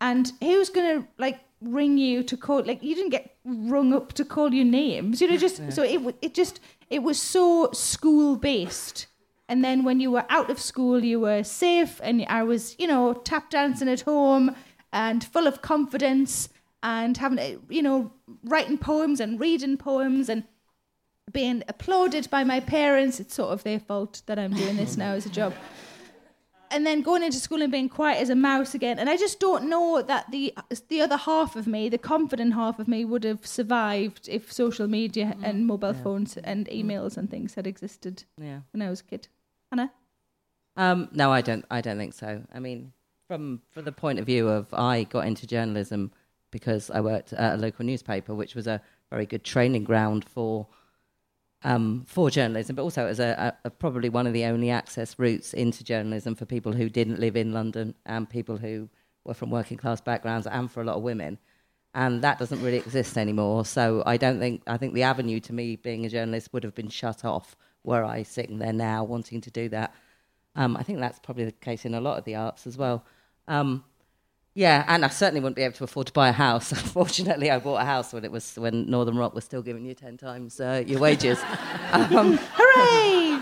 [0.00, 4.12] And who's going to like ring you to call like you didn't get rung up
[4.12, 6.60] to call you names you know just so it it just
[6.90, 9.06] it was so school based
[9.48, 12.86] and then when you were out of school you were safe and i was you
[12.86, 14.54] know tap dancing at home
[14.92, 16.48] and full of confidence
[16.82, 18.12] and having a- you know
[18.44, 20.44] writing poems and reading poems and
[21.32, 23.18] being applauded by my parents.
[23.18, 25.54] It's sort of their fault that i'm doing this now as a job
[26.74, 28.98] and then going into school and being quiet as a mouse again.
[28.98, 30.52] And I just don't know that the
[30.88, 34.86] the other half of me, the confident half of me, would have survived if social
[34.88, 38.60] media and mobile phones and emails and things had existed Yeah.
[38.72, 39.28] when I was a kid.
[39.70, 39.92] Hannah?
[40.76, 41.64] Um, no, I don't.
[41.70, 42.42] I don't think so.
[42.52, 42.92] I mean,
[43.28, 46.10] from from the point of view of I got into journalism
[46.50, 50.66] because I worked at a local newspaper, which was a very good training ground for
[51.64, 55.54] um, for journalism, but also as a, a, probably one of the only access routes
[55.54, 58.88] into journalism for people who didn't live in London and people who
[59.24, 61.38] were from working class backgrounds and for a lot of women.
[61.94, 63.64] And that doesn't really exist anymore.
[63.64, 66.74] So I don't think I think the avenue to me being a journalist would have
[66.74, 69.94] been shut off were I sitting there now wanting to do that.
[70.56, 73.04] Um, I think that's probably the case in a lot of the arts as well.
[73.48, 73.84] Um,
[74.54, 76.70] yeah, and I certainly wouldn't be able to afford to buy a house.
[76.72, 79.94] Unfortunately, I bought a house when it was when Northern Rock was still giving you
[79.94, 81.40] ten times uh, your wages.
[81.92, 83.40] um, Hooray!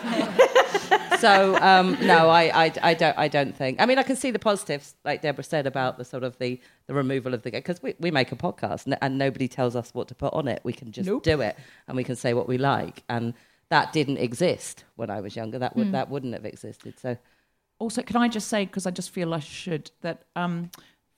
[1.19, 3.79] so um, no, I, I, I don't I don't think.
[3.81, 6.59] I mean, I can see the positives, like Deborah said about the sort of the,
[6.87, 9.93] the removal of the because we, we make a podcast and, and nobody tells us
[9.93, 10.63] what to put on it.
[10.65, 11.59] We can just do it
[11.89, 13.35] and we can say what we like, and
[13.69, 15.59] that didn't exist when I was younger.
[15.59, 16.99] That would that wouldn't have existed.
[16.99, 17.19] So
[17.83, 20.71] also, can I just say, because I just feel I should, that um,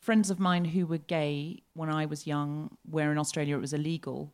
[0.04, 3.72] friends of mine who were gay when I was young, where in Australia it was
[3.72, 4.32] illegal,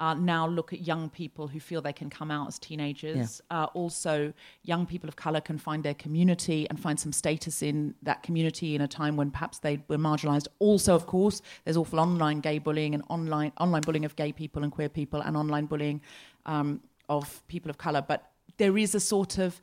[0.00, 3.40] uh, now look at young people who feel they can come out as teenagers.
[3.52, 4.32] Uh, also,
[4.64, 8.74] young people of color can find their community and find some status in that community
[8.74, 10.48] in a time when perhaps they were marginalized.
[10.58, 14.64] Also, of course, there's awful online gay bullying and online online bullying of gay people
[14.64, 16.00] and queer people and online bullying
[16.46, 18.02] um, of people of color.
[18.02, 19.60] But there is a sort of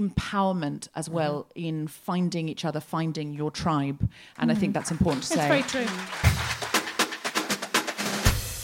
[0.00, 5.24] empowerment as well in finding each other, finding your tribe, and I think that's important
[5.24, 5.48] to It's say.
[5.48, 5.86] very true.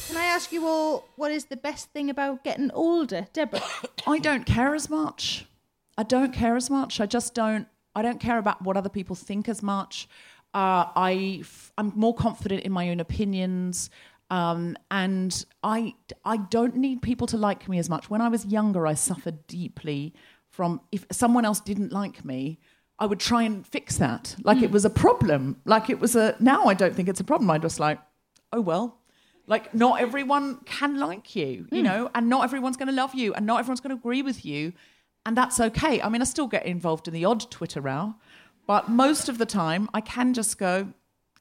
[0.09, 3.63] Can I ask you all what is the best thing about getting older, Deborah?
[4.07, 5.47] I don't care as much.
[5.99, 7.01] I don't care as much.
[7.01, 7.67] I just don't.
[7.97, 10.09] I don't care about what other people think as much.
[10.53, 13.91] Uh, I f- I'm more confident in my own opinions,
[14.31, 18.09] um, and I I don't need people to like me as much.
[18.11, 20.13] When I was younger, I suffered deeply
[20.55, 22.61] from if someone else didn't like me.
[22.97, 25.61] I would try and fix that, like it was a problem.
[25.65, 26.37] Like it was a.
[26.39, 27.51] Now I don't think it's a problem.
[27.51, 27.99] I just like,
[28.53, 29.01] oh well,
[29.49, 33.35] like not everyone can like you, you know, and not everyone's going to love you,
[33.35, 34.73] and not everyone's going to agree with you,
[35.27, 36.01] and that's okay.
[36.01, 38.15] I mean, I still get involved in the odd Twitter row,
[38.65, 40.93] but most of the time I can just go,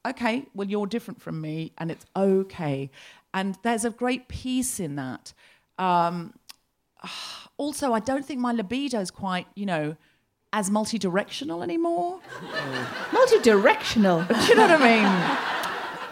[0.07, 2.89] okay, well you're different from me, and it's okay,
[3.32, 5.34] and there's a great peace in that.
[5.78, 6.34] Um,
[7.58, 9.95] also, I don't think my libido is quite, you know,
[10.54, 12.20] as multi-directional anymore.
[13.14, 14.24] Multi-directional.
[14.24, 15.06] Do you know what I mean?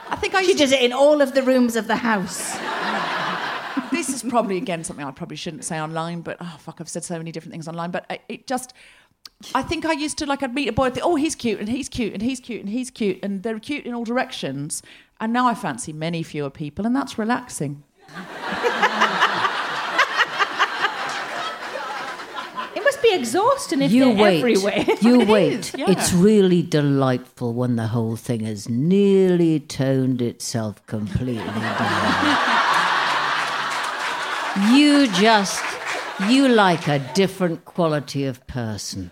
[0.09, 1.95] I think I She used to does it in all of the rooms of the
[1.95, 2.57] house.
[3.91, 7.03] this is probably again something I probably shouldn't say online, but oh fuck, I've said
[7.03, 7.91] so many different things online.
[7.91, 8.73] But it, it just,
[9.53, 11.59] I think I used to like I'd meet a boy, I'd think, oh he's cute
[11.59, 14.81] and he's cute and he's cute and he's cute and they're cute in all directions.
[15.19, 17.83] And now I fancy many fewer people, and that's relaxing.
[23.01, 24.37] must be exhausting if you they're wait.
[24.39, 24.85] everywhere.
[25.01, 25.53] You It wait.
[25.53, 25.89] is, yeah.
[25.89, 32.37] It's really delightful when the whole thing has nearly toned itself completely down.
[34.75, 35.63] you just
[36.29, 39.09] you like a different quality of person.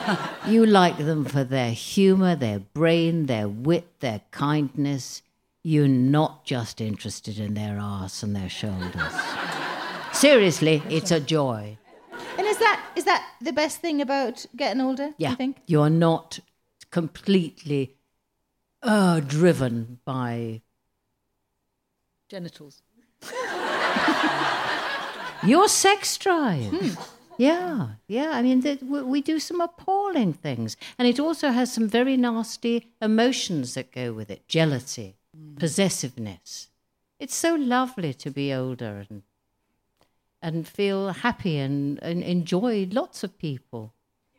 [0.48, 5.22] you like them for their humor, their brain, their wit, their kindness.
[5.62, 9.12] You're not just interested in their arse and their shoulders.
[10.12, 11.76] Seriously, it's a joy.
[12.58, 15.14] Is that is that the best thing about getting older?
[15.16, 15.30] Yeah.
[15.30, 15.58] You think?
[15.68, 16.40] You're not
[16.90, 17.94] completely
[18.82, 20.62] uh, driven by
[22.28, 22.82] Genitals.
[25.44, 26.98] your sex drive.
[27.38, 28.30] Yeah, yeah.
[28.32, 30.76] I mean, th- we we do some appalling things.
[30.98, 35.14] And it also has some very nasty emotions that go with it jealousy,
[35.60, 36.70] possessiveness.
[37.20, 39.22] It's so lovely to be older and
[40.42, 43.92] and feel happy and, and enjoy lots of people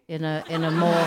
[0.08, 1.06] in a in a more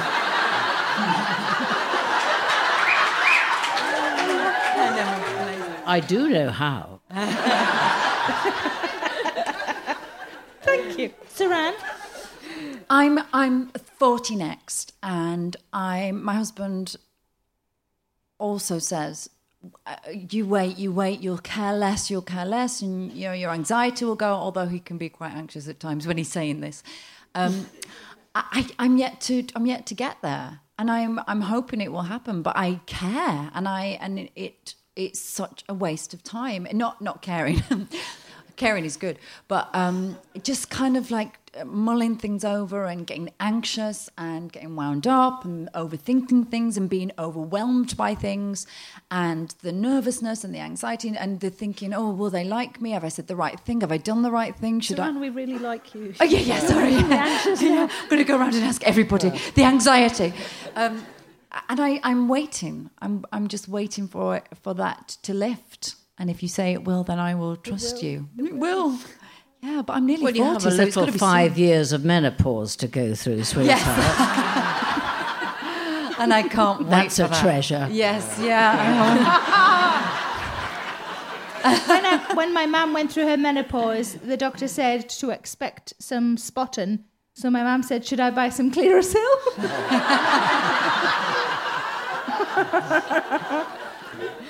[5.84, 7.00] I do know how.
[10.62, 11.12] Thank you.
[11.28, 11.74] Suranne?
[12.88, 13.68] I'm I'm
[13.98, 16.96] 40 next, and I my husband
[18.38, 19.28] also says,
[20.10, 21.20] "You wait, you wait.
[21.20, 22.10] You'll care less.
[22.10, 25.32] You'll care less, and you know your anxiety will go." Although he can be quite
[25.32, 26.82] anxious at times when he's saying this.
[27.34, 27.66] Um,
[28.34, 32.02] I, I'm yet to I'm yet to get there, and I'm I'm hoping it will
[32.02, 32.42] happen.
[32.42, 36.66] But I care, and I and it, it it's such a waste of time.
[36.72, 37.62] Not not caring.
[38.62, 44.08] caring is good, but um, just kind of like mulling things over and getting anxious
[44.16, 48.66] and getting wound up and overthinking things and being overwhelmed by things
[49.10, 52.92] and the nervousness and the anxiety and the thinking, oh, will they like me?
[52.92, 53.80] Have I said the right thing?
[53.80, 54.80] Have I done the right thing?
[54.80, 55.08] Should I?
[55.08, 56.14] Suranne, we really like you.
[56.20, 56.60] Oh yeah, yeah.
[56.60, 56.92] Sorry,
[57.66, 57.88] yeah.
[57.90, 60.32] I'm going to go around and ask everybody the anxiety,
[60.76, 61.04] um,
[61.68, 62.90] and I, I'm waiting.
[63.00, 65.96] I'm, I'm just waiting for for that to lift.
[66.22, 68.28] And if you say it will, then I will trust you.
[68.38, 68.96] It will.
[69.60, 71.54] Yeah, but I'm nearly Well, you 40, have a so it's little gotta be five
[71.54, 71.64] soon.
[71.64, 73.80] years of menopause to go through, sweetheart.
[76.20, 76.90] and I can't wait.
[76.90, 77.42] That's for a that.
[77.42, 77.88] treasure.
[77.90, 78.76] Yes, yeah.
[81.88, 86.36] when, I, when my mum went through her menopause, the doctor said to expect some
[86.36, 87.02] spotting.
[87.34, 89.16] So my mum said, "Should I buy some Clearasil?"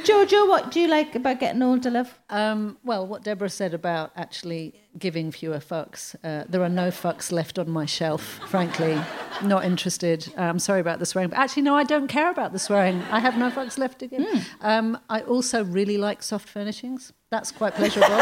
[0.05, 2.19] Jojo, what do you like about getting older, love?
[2.29, 6.17] Um, well, what Deborah said about actually giving fewer fucks.
[6.25, 9.01] Uh, there are no fucks left on my shelf, frankly.
[9.43, 10.33] Not interested.
[10.37, 11.31] Uh, I'm sorry about the swearing.
[11.31, 13.01] But actually, no, I don't care about the swearing.
[13.11, 14.27] I have no fucks left to give.
[14.61, 17.13] Um, I also really like soft furnishings.
[17.31, 18.09] That's quite pleasurable.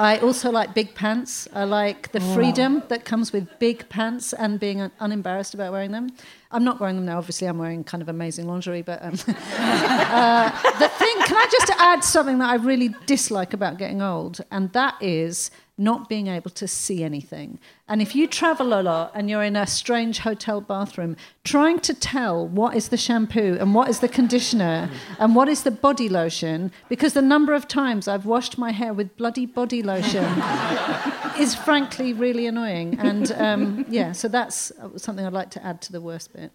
[0.00, 1.48] I also like big pants.
[1.52, 5.90] I like the freedom that comes with big pants and being un- unembarrassed about wearing
[5.90, 6.10] them.
[6.50, 7.18] I'm not wearing them now.
[7.18, 11.70] Obviously, I'm wearing kind of amazing lingerie, but um, uh, the thing can I just
[11.78, 14.40] add something that I really dislike about getting old?
[14.50, 17.58] And that is not being able to see anything.
[17.86, 21.94] And if you travel a lot and you're in a strange hotel bathroom, trying to
[21.94, 26.08] tell what is the shampoo and what is the conditioner and what is the body
[26.08, 30.24] lotion, because the number of times I've washed my hair with bloody body lotion
[31.38, 32.98] is frankly really annoying.
[32.98, 36.50] And um, yeah, so that's something I'd like to add to the worst bit.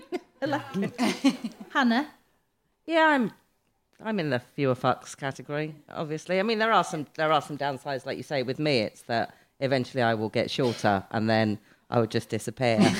[1.70, 2.08] Hannah.
[2.86, 3.32] Yeah, I'm
[4.04, 6.40] I'm in the fewer fucks category, obviously.
[6.40, 9.02] I mean there are some there are some downsides, like you say, with me it's
[9.02, 11.58] that eventually I will get shorter and then
[11.90, 12.78] I would just disappear.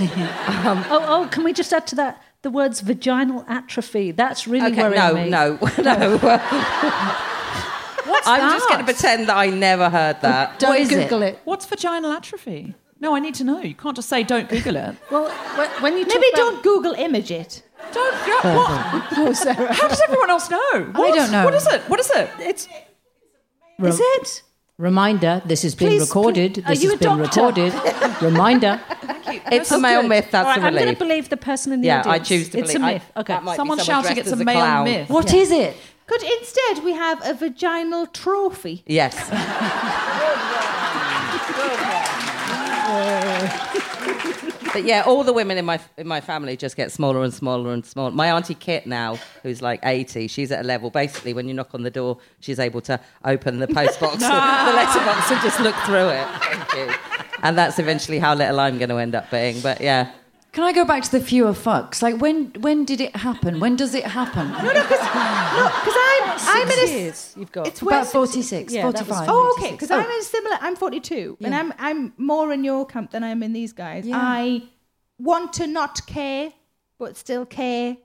[0.60, 4.10] Um, oh, oh, can we just add to that the words vaginal atrophy?
[4.10, 5.58] That's really okay, worrying no, me.
[5.58, 6.18] no, no.
[8.04, 8.26] What's that?
[8.26, 8.52] I'm that?
[8.52, 10.58] just going to pretend that I never heard that.
[10.58, 11.04] Don't What is it?
[11.04, 11.38] Google it?
[11.44, 12.74] What's vaginal atrophy?
[13.00, 13.60] No, I need to know.
[13.62, 14.94] You can't just say don't Google it.
[15.10, 15.28] Well,
[15.80, 17.62] when you talk Maybe about- don't Google image it.
[17.92, 18.14] Don't.
[18.28, 19.04] Yeah, what?
[19.18, 19.72] Oh, Sarah.
[19.72, 20.90] How does everyone else know?
[20.94, 21.14] What?
[21.14, 21.44] don't know.
[21.44, 21.80] What is it?
[21.82, 22.30] What is it?
[22.38, 22.68] It's
[23.82, 24.42] Is it?
[24.78, 26.54] Reminder, this is being Please, recorded.
[26.54, 27.42] please- This are you has a been doctor?
[27.46, 28.22] recorded.
[28.22, 28.80] Reminder.
[29.24, 29.58] Thank you.
[29.58, 31.80] It's a male myth, that's All right, a I'm going to believe the person in
[31.82, 32.28] the Yeah, I audience.
[32.28, 32.82] choose to It's believe.
[32.82, 33.04] a I- myth.
[33.16, 33.32] okay.
[33.34, 34.84] that might be Someone someone shouting it's a a male clown.
[34.84, 35.08] myth.
[35.10, 35.76] What is it?
[36.06, 38.82] Could instead we have a vaginal trophy?
[38.86, 39.14] Yes.
[44.72, 47.72] but yeah, all the women in my in my family just get smaller and smaller
[47.72, 48.10] and smaller.
[48.10, 50.90] My auntie Kit now, who's like eighty, she's at a level.
[50.90, 54.28] Basically, when you knock on the door, she's able to open the post box, the
[54.28, 56.26] letterbox, and just look through it.
[56.26, 56.94] Thank you.
[57.42, 59.60] And that's eventually how little I'm going to end up being.
[59.60, 60.10] But yeah,
[60.52, 62.02] Can I go back to the fewer fucks?
[62.02, 63.60] Like when when did it happen?
[63.60, 64.50] When does it happen?
[64.50, 67.66] No, no, because I'm I'm in a years you've got.
[67.68, 68.12] it's About worse.
[68.12, 69.28] 46, Yeah, that was 45.
[69.30, 69.70] Oh, okay.
[69.72, 69.96] Because Oh.
[69.98, 70.56] I'm in a similar.
[70.60, 74.06] I'm 42, and I'm I'm more in your camp than I'm in these guys.
[74.06, 74.18] Yeah.
[74.20, 74.62] I
[75.18, 76.52] want to not care,
[76.98, 77.96] but still care.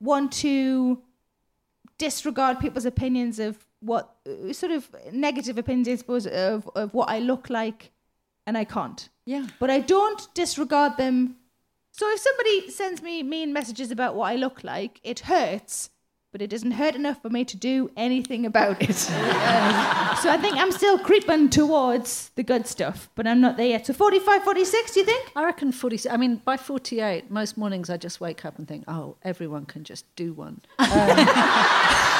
[0.00, 1.02] Want to
[1.98, 7.10] disregard people's opinions of what uh, sort of negative opinions, I suppose, of of what
[7.10, 7.90] I look like,
[8.46, 9.08] and I can't.
[9.26, 9.46] Yeah.
[9.58, 11.36] But I don't disregard them.
[11.92, 15.90] So if somebody sends me mean messages about what I look like, it hurts,
[16.32, 19.10] but it doesn't hurt enough for me to do anything about it.
[19.10, 23.66] Uh, so I think I'm still creeping towards the good stuff, but I'm not there
[23.66, 23.86] yet.
[23.86, 25.32] So 45, 46, do you think?
[25.34, 26.12] I reckon 46.
[26.12, 29.82] I mean, by 48, most mornings I just wake up and think, oh, everyone can
[29.84, 30.60] just do one.
[30.78, 30.88] Um.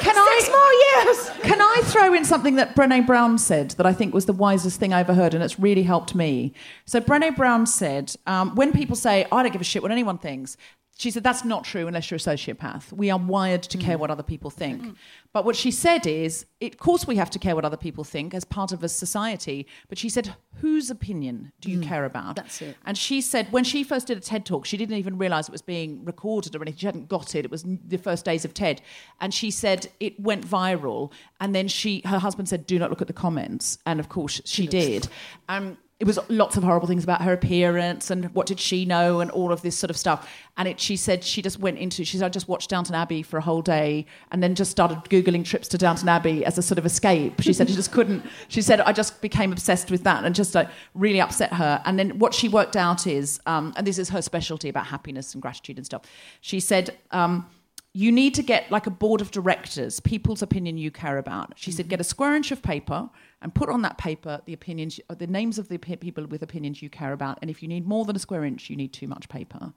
[0.00, 1.30] Can Six more years.
[1.42, 4.80] Can I throw in something that Brené Brown said that I think was the wisest
[4.80, 6.52] thing I ever heard, and it's really helped me?
[6.86, 10.16] So Brené Brown said, um, when people say, "I don't give a shit what anyone
[10.18, 10.56] thinks,"
[11.00, 12.92] she said that's not true unless you're a sociopath.
[12.92, 14.00] We are wired to care mm.
[14.00, 14.82] what other people think.
[14.82, 14.96] Mm.
[15.32, 18.04] But what she said is, it, of course, we have to care what other people
[18.04, 19.66] think as part of a society.
[19.88, 21.84] But she said, whose opinion do you mm.
[21.84, 22.36] care about?
[22.36, 22.76] That's it.
[22.84, 25.52] And she said when she first did a TED talk, she didn't even realize it
[25.52, 26.80] was being recorded or anything.
[26.80, 27.46] She hadn't got it.
[27.46, 28.82] It was the first days of TED.
[29.22, 31.12] And she said it went viral.
[31.40, 33.78] And then she, her husband said, do not look at the comments.
[33.86, 35.08] And of course, she did.
[35.48, 39.20] Um, it was lots of horrible things about her appearance and what did she know
[39.20, 40.26] and all of this sort of stuff.
[40.56, 43.22] And it, she said she just went into, she said, I just watched Downton Abbey
[43.22, 46.62] for a whole day and then just started Googling trips to Downton Abbey as a
[46.62, 47.42] sort of escape.
[47.42, 50.54] She said she just couldn't, she said, I just became obsessed with that and just
[50.54, 51.82] like really upset her.
[51.84, 55.34] And then what she worked out is, um, and this is her specialty about happiness
[55.34, 56.02] and gratitude and stuff.
[56.40, 57.46] She said, um,
[57.92, 61.52] you need to get like a board of directors, people's opinion you care about.
[61.56, 63.10] She said, get a square inch of paper
[63.42, 66.82] and put on that paper the opinions, uh, the names of the people with opinions
[66.82, 67.38] you care about.
[67.40, 69.72] And if you need more than a square inch, you need too much paper.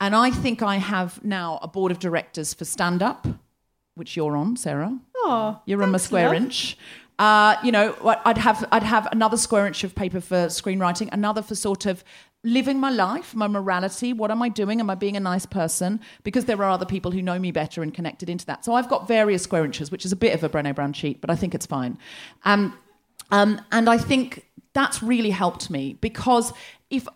[0.00, 3.26] And I think I have now a board of directors for stand up,
[3.94, 4.98] which you're on, Sarah.
[5.16, 6.36] Oh, You're on my square love.
[6.36, 6.78] inch.
[7.18, 7.94] Uh, you know,
[8.24, 12.02] I'd have I'd have another square inch of paper for screenwriting, another for sort of
[12.42, 14.14] living my life, my morality.
[14.14, 14.80] What am I doing?
[14.80, 16.00] Am I being a nice person?
[16.22, 18.64] Because there are other people who know me better and connected into that.
[18.64, 21.20] So I've got various square inches, which is a bit of a Brené Brown cheat,
[21.20, 21.98] but I think it's fine.
[22.46, 22.78] Um,
[23.30, 26.52] um, and I think that's really helped me because
[26.90, 27.06] if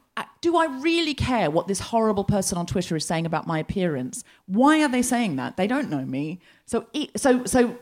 [0.41, 4.23] do I really care what this horrible person on Twitter is saying about my appearance?
[4.47, 5.57] Why are they saying that?
[5.57, 6.41] They don't know me.
[6.67, 6.87] So,
[7.17, 7.77] so, so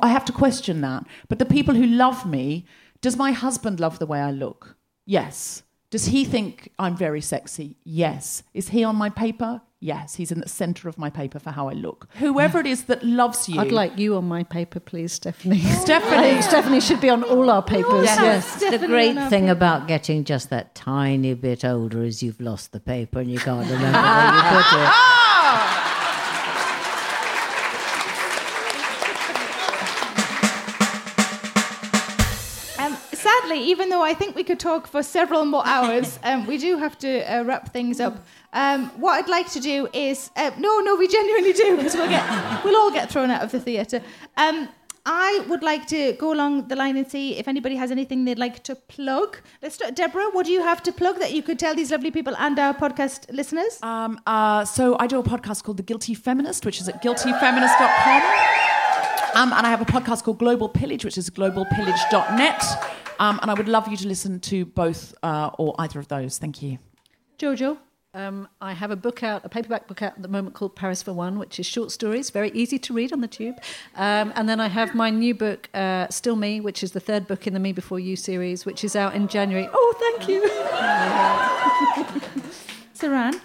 [0.00, 1.04] I have to question that.
[1.28, 2.64] But the people who love me,
[3.00, 4.76] does my husband love the way I look?
[5.04, 5.62] Yes.
[5.90, 7.76] Does he think I'm very sexy?
[7.84, 8.44] Yes.
[8.54, 9.60] Is he on my paper?
[9.84, 10.14] Yes.
[10.14, 12.08] He's in the center of my paper for how I look.
[12.18, 13.60] Whoever it is that loves you.
[13.60, 15.58] I'd like you on my paper, please, Stephanie.
[15.84, 16.38] Stephanie.
[16.38, 18.04] I Stephanie should be on all our papers.
[18.04, 18.58] Yes.
[18.62, 18.80] Yes.
[18.80, 19.52] The great thing paper.
[19.52, 23.68] about getting just that tiny bit older is you've lost the paper and you can't
[23.68, 25.13] remember where you put it.
[33.54, 36.78] Sadly, even though I think we could talk for several more hours, um, we do
[36.78, 38.24] have to uh, wrap things up.
[38.52, 42.08] Um, what I'd like to do is uh, no, no, we genuinely do because we'll
[42.08, 44.00] get we'll all get thrown out of the theatre.
[44.36, 44.68] Um,
[45.06, 48.38] I would like to go along the line and see if anybody has anything they'd
[48.38, 49.36] like to plug.
[49.60, 49.94] Let's start.
[49.94, 52.58] Deborah, what do you have to plug that you could tell these lovely people and
[52.58, 53.78] our podcast listeners?
[53.82, 58.73] Um, uh, so I do a podcast called The Guilty Feminist, which is at guiltyfeminist.com.
[59.34, 62.62] Um, and I have a podcast called Global Pillage, which is globalpillage.net.
[63.18, 66.38] Um, and I would love you to listen to both uh, or either of those.
[66.38, 66.78] Thank you.
[67.38, 67.78] Jojo.
[68.14, 71.02] Um, I have a book out, a paperback book out at the moment called Paris
[71.02, 73.56] for One, which is short stories, very easy to read on the tube.
[73.96, 77.26] Um, and then I have my new book, uh, Still Me, which is the third
[77.26, 79.68] book in the Me Before You series, which is out in January.
[79.72, 80.42] Oh, thank you.
[82.94, 83.40] Suranne.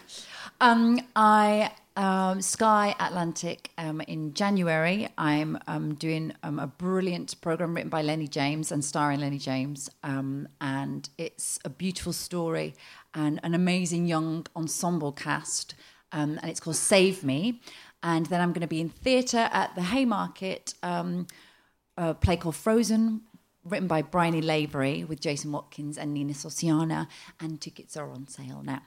[0.62, 5.10] Um, I um, Sky Atlantic um, in January.
[5.18, 9.90] I'm um, doing um, a brilliant program written by Lennie James and starring Lennie James,
[10.04, 12.74] um, and it's a beautiful story
[13.14, 15.76] and an amazing young ensemble cast,
[16.14, 17.60] um, and it's called Save Me.
[18.02, 23.22] And then I'm going to be in theatre at the Haymarket, a play called Frozen,
[23.66, 27.08] written by Bryony Lavery with Jason Watkins and Nina Sosanya,
[27.42, 28.82] and tickets are on sale now.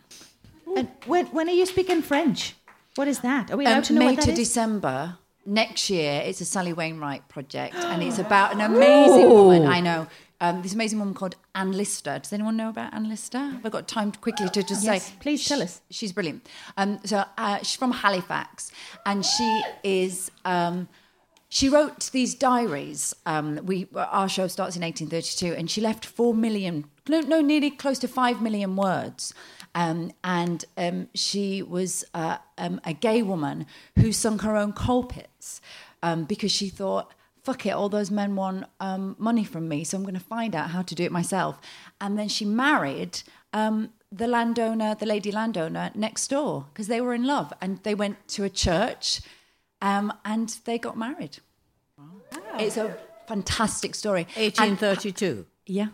[0.75, 2.55] And when, when are you speaking French?
[2.97, 3.51] What is that?
[3.51, 4.39] Are we allowed Um, to know May what that to is?
[4.39, 5.17] December
[5.47, 6.23] next year.
[6.25, 9.67] It's a Sally Wainwright project, and it's about an amazing woman.
[9.67, 10.07] I know
[10.41, 12.19] um, this amazing woman called Anne Lister.
[12.19, 13.39] Does anyone know about Anne Lister?
[13.39, 15.15] Have I got time quickly to just Yes, say?
[15.21, 15.81] please tell us.
[15.91, 16.47] She's brilliant.
[16.77, 18.71] Um, so uh, she's from Halifax,
[19.07, 20.31] and she is.
[20.45, 20.89] Um,
[21.49, 23.15] she wrote these diaries.
[23.27, 27.71] Um, we our show starts in 1832, and she left four million, no, no nearly
[27.71, 29.33] close to five million words.
[29.75, 33.67] Um, and um, she was uh, um, a gay woman
[33.99, 35.61] who sunk her own coal pits
[36.03, 37.13] um, because she thought,
[37.43, 40.55] "Fuck it, all those men want um, money from me, so I'm going to find
[40.55, 41.59] out how to do it myself."
[42.01, 43.23] And then she married
[43.55, 47.95] um, the landowner, the lady landowner next door, because they were in love, and they
[47.95, 49.23] went to a church,
[49.81, 51.39] um, and they got married.
[52.59, 52.97] It's a
[53.27, 54.27] fantastic story.
[54.37, 55.47] And- 1832.
[55.67, 55.89] yeah,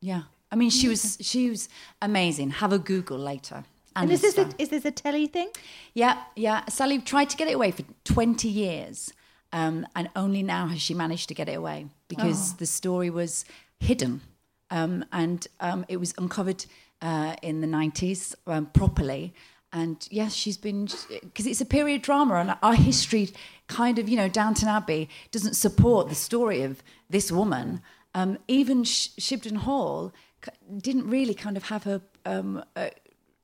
[0.00, 0.22] yeah.
[0.52, 1.68] I mean, she was she was
[2.00, 2.50] amazing.
[2.50, 3.64] Have a Google later.
[3.94, 5.50] And is this, a, is this a telly thing?
[5.92, 6.64] Yeah, yeah.
[6.66, 9.12] Sally tried to get it away for 20 years,
[9.52, 13.44] um, and only now has she managed to get it away because the story was
[13.80, 14.22] hidden,
[14.70, 16.64] um, and um, it was uncovered
[17.02, 19.34] uh, in the 90s um, properly.
[19.74, 23.30] And yes, she's been because it's a period drama, and our history,
[23.68, 27.80] kind of, you know, Downton Abbey doesn't support the story of this woman.
[28.14, 30.12] Um, even Sh- Shibden Hall
[30.78, 32.88] didn't really kind of have her um, uh,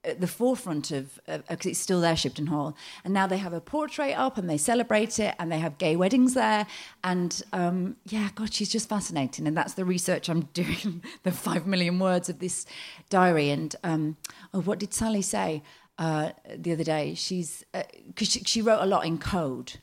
[0.05, 3.61] at the forefront of because it's still there, Shibden Hall, and now they have a
[3.61, 6.67] portrait up and they celebrate it and they have gay weddings there,
[7.05, 11.67] and um, yeah, God, she's just fascinating, and that's the research I'm doing, the five
[11.67, 12.65] million words of this
[13.11, 14.17] diary, and um,
[14.55, 15.63] oh, what did Sally say
[15.99, 17.15] uh, the other day?
[17.15, 17.65] She's
[18.07, 19.75] because she, she wrote a lot in code,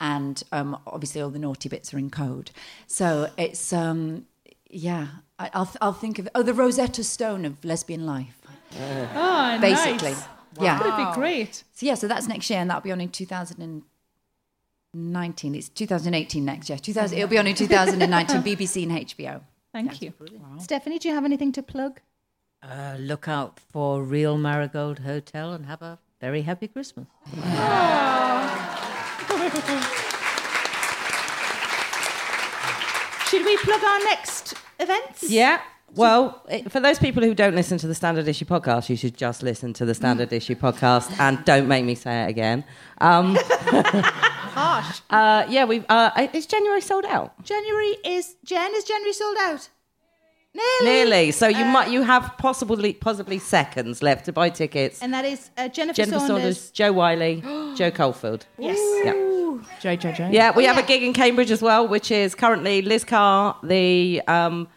[0.00, 2.52] and um, obviously all the naughty bits are in code,
[2.86, 4.26] so it's um,
[4.70, 5.06] yeah,
[5.38, 8.40] I, I'll I'll think of oh the Rosetta Stone of lesbian life
[8.80, 10.14] Oh, basically.
[10.60, 10.78] Yeah.
[10.78, 11.64] That'd be great.
[11.72, 15.54] So yeah, so that's next year, and that'll be on in 2019.
[15.54, 16.78] It's 2018 next year.
[16.78, 17.16] 2000.
[17.16, 18.42] It'll be on in 2019.
[18.56, 19.40] BBC and HBO.
[19.72, 20.12] Thank you.
[20.60, 22.00] Stephanie, do you have anything to plug?
[22.62, 27.06] Uh, look out for Real Marigold Hotel and have a very happy Christmas.
[33.34, 35.28] Should we plug our next events?
[35.28, 35.60] Yeah.
[35.96, 39.16] Well, it, for those people who don't listen to the Standard Issue podcast, you should
[39.16, 42.62] just listen to the Standard Issue podcast and don't make me say it again.
[42.98, 43.36] Um,
[44.54, 45.00] Harsh.
[45.10, 45.84] uh, yeah, we've.
[45.88, 47.42] Uh, is January sold out?
[47.42, 48.72] January is Jen.
[48.72, 49.68] Is January sold out?
[50.54, 50.84] Nearly.
[50.84, 51.30] Nearly.
[51.32, 55.02] So you might you have possibly possibly seconds left to buy tickets.
[55.02, 56.28] And that is uh, Jennifer, Jennifer Saunders.
[56.28, 57.40] Saunders, Jo Whiley,
[57.76, 58.46] Jo Caulfield.
[58.58, 58.78] Yes.
[59.04, 59.12] Yeah.
[59.80, 60.32] JJJ.
[60.32, 60.82] Yeah, we have yeah.
[60.82, 64.68] a gig in Cambridge as well, which is currently Liz Carr, the um,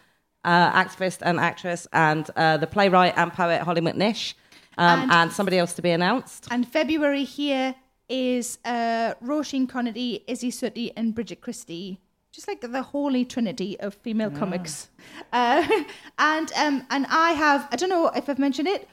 [0.44, 4.34] uh, activist and actress, and uh, the playwright and poet Hollie McNish,
[4.78, 6.48] um, And- and, somebody else to be announced.
[6.50, 7.74] And February here
[8.08, 12.00] is uh, Roisin Conaty, Isy Suttie, and Bridget Christie.
[12.38, 14.90] Just like the holy trinity of female comics.
[15.32, 15.66] Uh,
[16.20, 18.88] and um, and I have, I don't know if I've mentioned it,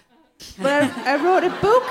[0.57, 1.83] but I, I wrote a book.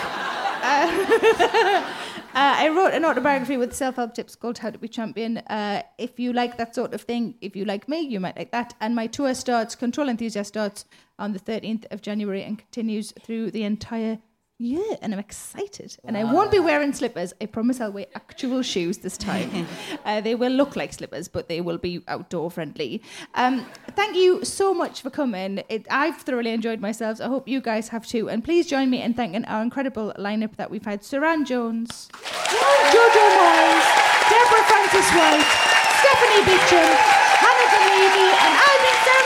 [0.65, 1.91] Uh,
[2.35, 6.19] Uh, I wrote an autobiography with self-help tips called "How to Be Champion." Uh, if
[6.19, 8.75] you like that sort of thing, if you like me, you might like that.
[8.81, 10.85] And my tour starts, Control Enthusiast starts
[11.17, 14.19] on the 13th of January and continues through the entire
[14.59, 15.97] Yeah, and I'm excited.
[16.05, 17.33] And I won't be wearing slippers.
[17.41, 19.67] I promise I'll wear actual shoes this time.
[20.05, 23.03] uh, they will look like slippers, but they will be outdoor friendly.
[23.35, 25.65] Um, thank you so much for coming.
[25.69, 27.21] It, I've thoroughly enjoyed myself.
[27.21, 28.31] I hope you guys have too.
[28.31, 33.27] And please join me in thanking our incredible lineup that we've had Suranne Jones, Jojo
[33.35, 33.87] Moyes,
[34.31, 35.51] Deborah Frances-White,
[35.99, 36.95] Stephanie Beacham,
[37.43, 39.25] Hannah Dunleavy, and I've been Sarah.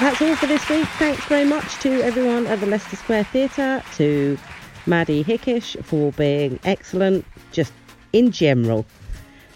[0.00, 0.88] That's all for this week.
[0.98, 4.38] Thanks very much to everyone at the Leicester Square Theatre, to
[4.86, 7.74] Maddie Hickish for being excellent, just
[8.14, 8.86] in general,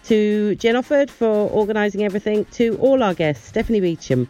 [0.05, 4.29] to Jen Offord for organising everything, to all our guests, Stephanie Beacham,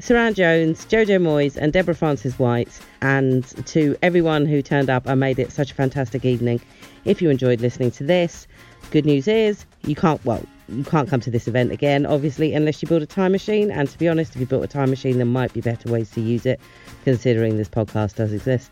[0.00, 5.38] Suranne Jones, Jojo Moyes, and Deborah Frances-White, and to everyone who turned up and made
[5.38, 6.58] it such a fantastic evening.
[7.04, 8.46] If you enjoyed listening to this,
[8.92, 12.80] good news is you can't, well, you can't come to this event again, obviously, unless
[12.82, 13.70] you build a time machine.
[13.70, 16.10] And to be honest, if you built a time machine, there might be better ways
[16.12, 16.60] to use it,
[17.04, 18.70] considering this podcast does exist.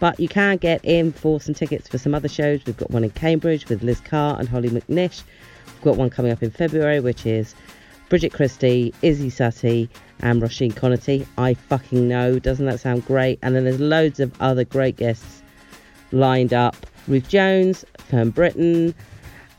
[0.00, 2.64] But you can get in for some tickets for some other shows.
[2.64, 5.22] We've got one in Cambridge with Liz Carr and Hollie McNish.
[5.66, 7.54] We've got one coming up in February, which is
[8.08, 9.88] Bridget Christie, Isy Suttie,
[10.20, 11.26] and Roisin Conaty.
[11.36, 12.38] I fucking know.
[12.38, 13.38] Doesn't that sound great?
[13.42, 15.42] And then there's loads of other great guests
[16.12, 16.74] lined up.
[17.06, 18.94] Ruth Jones, Fern Britton,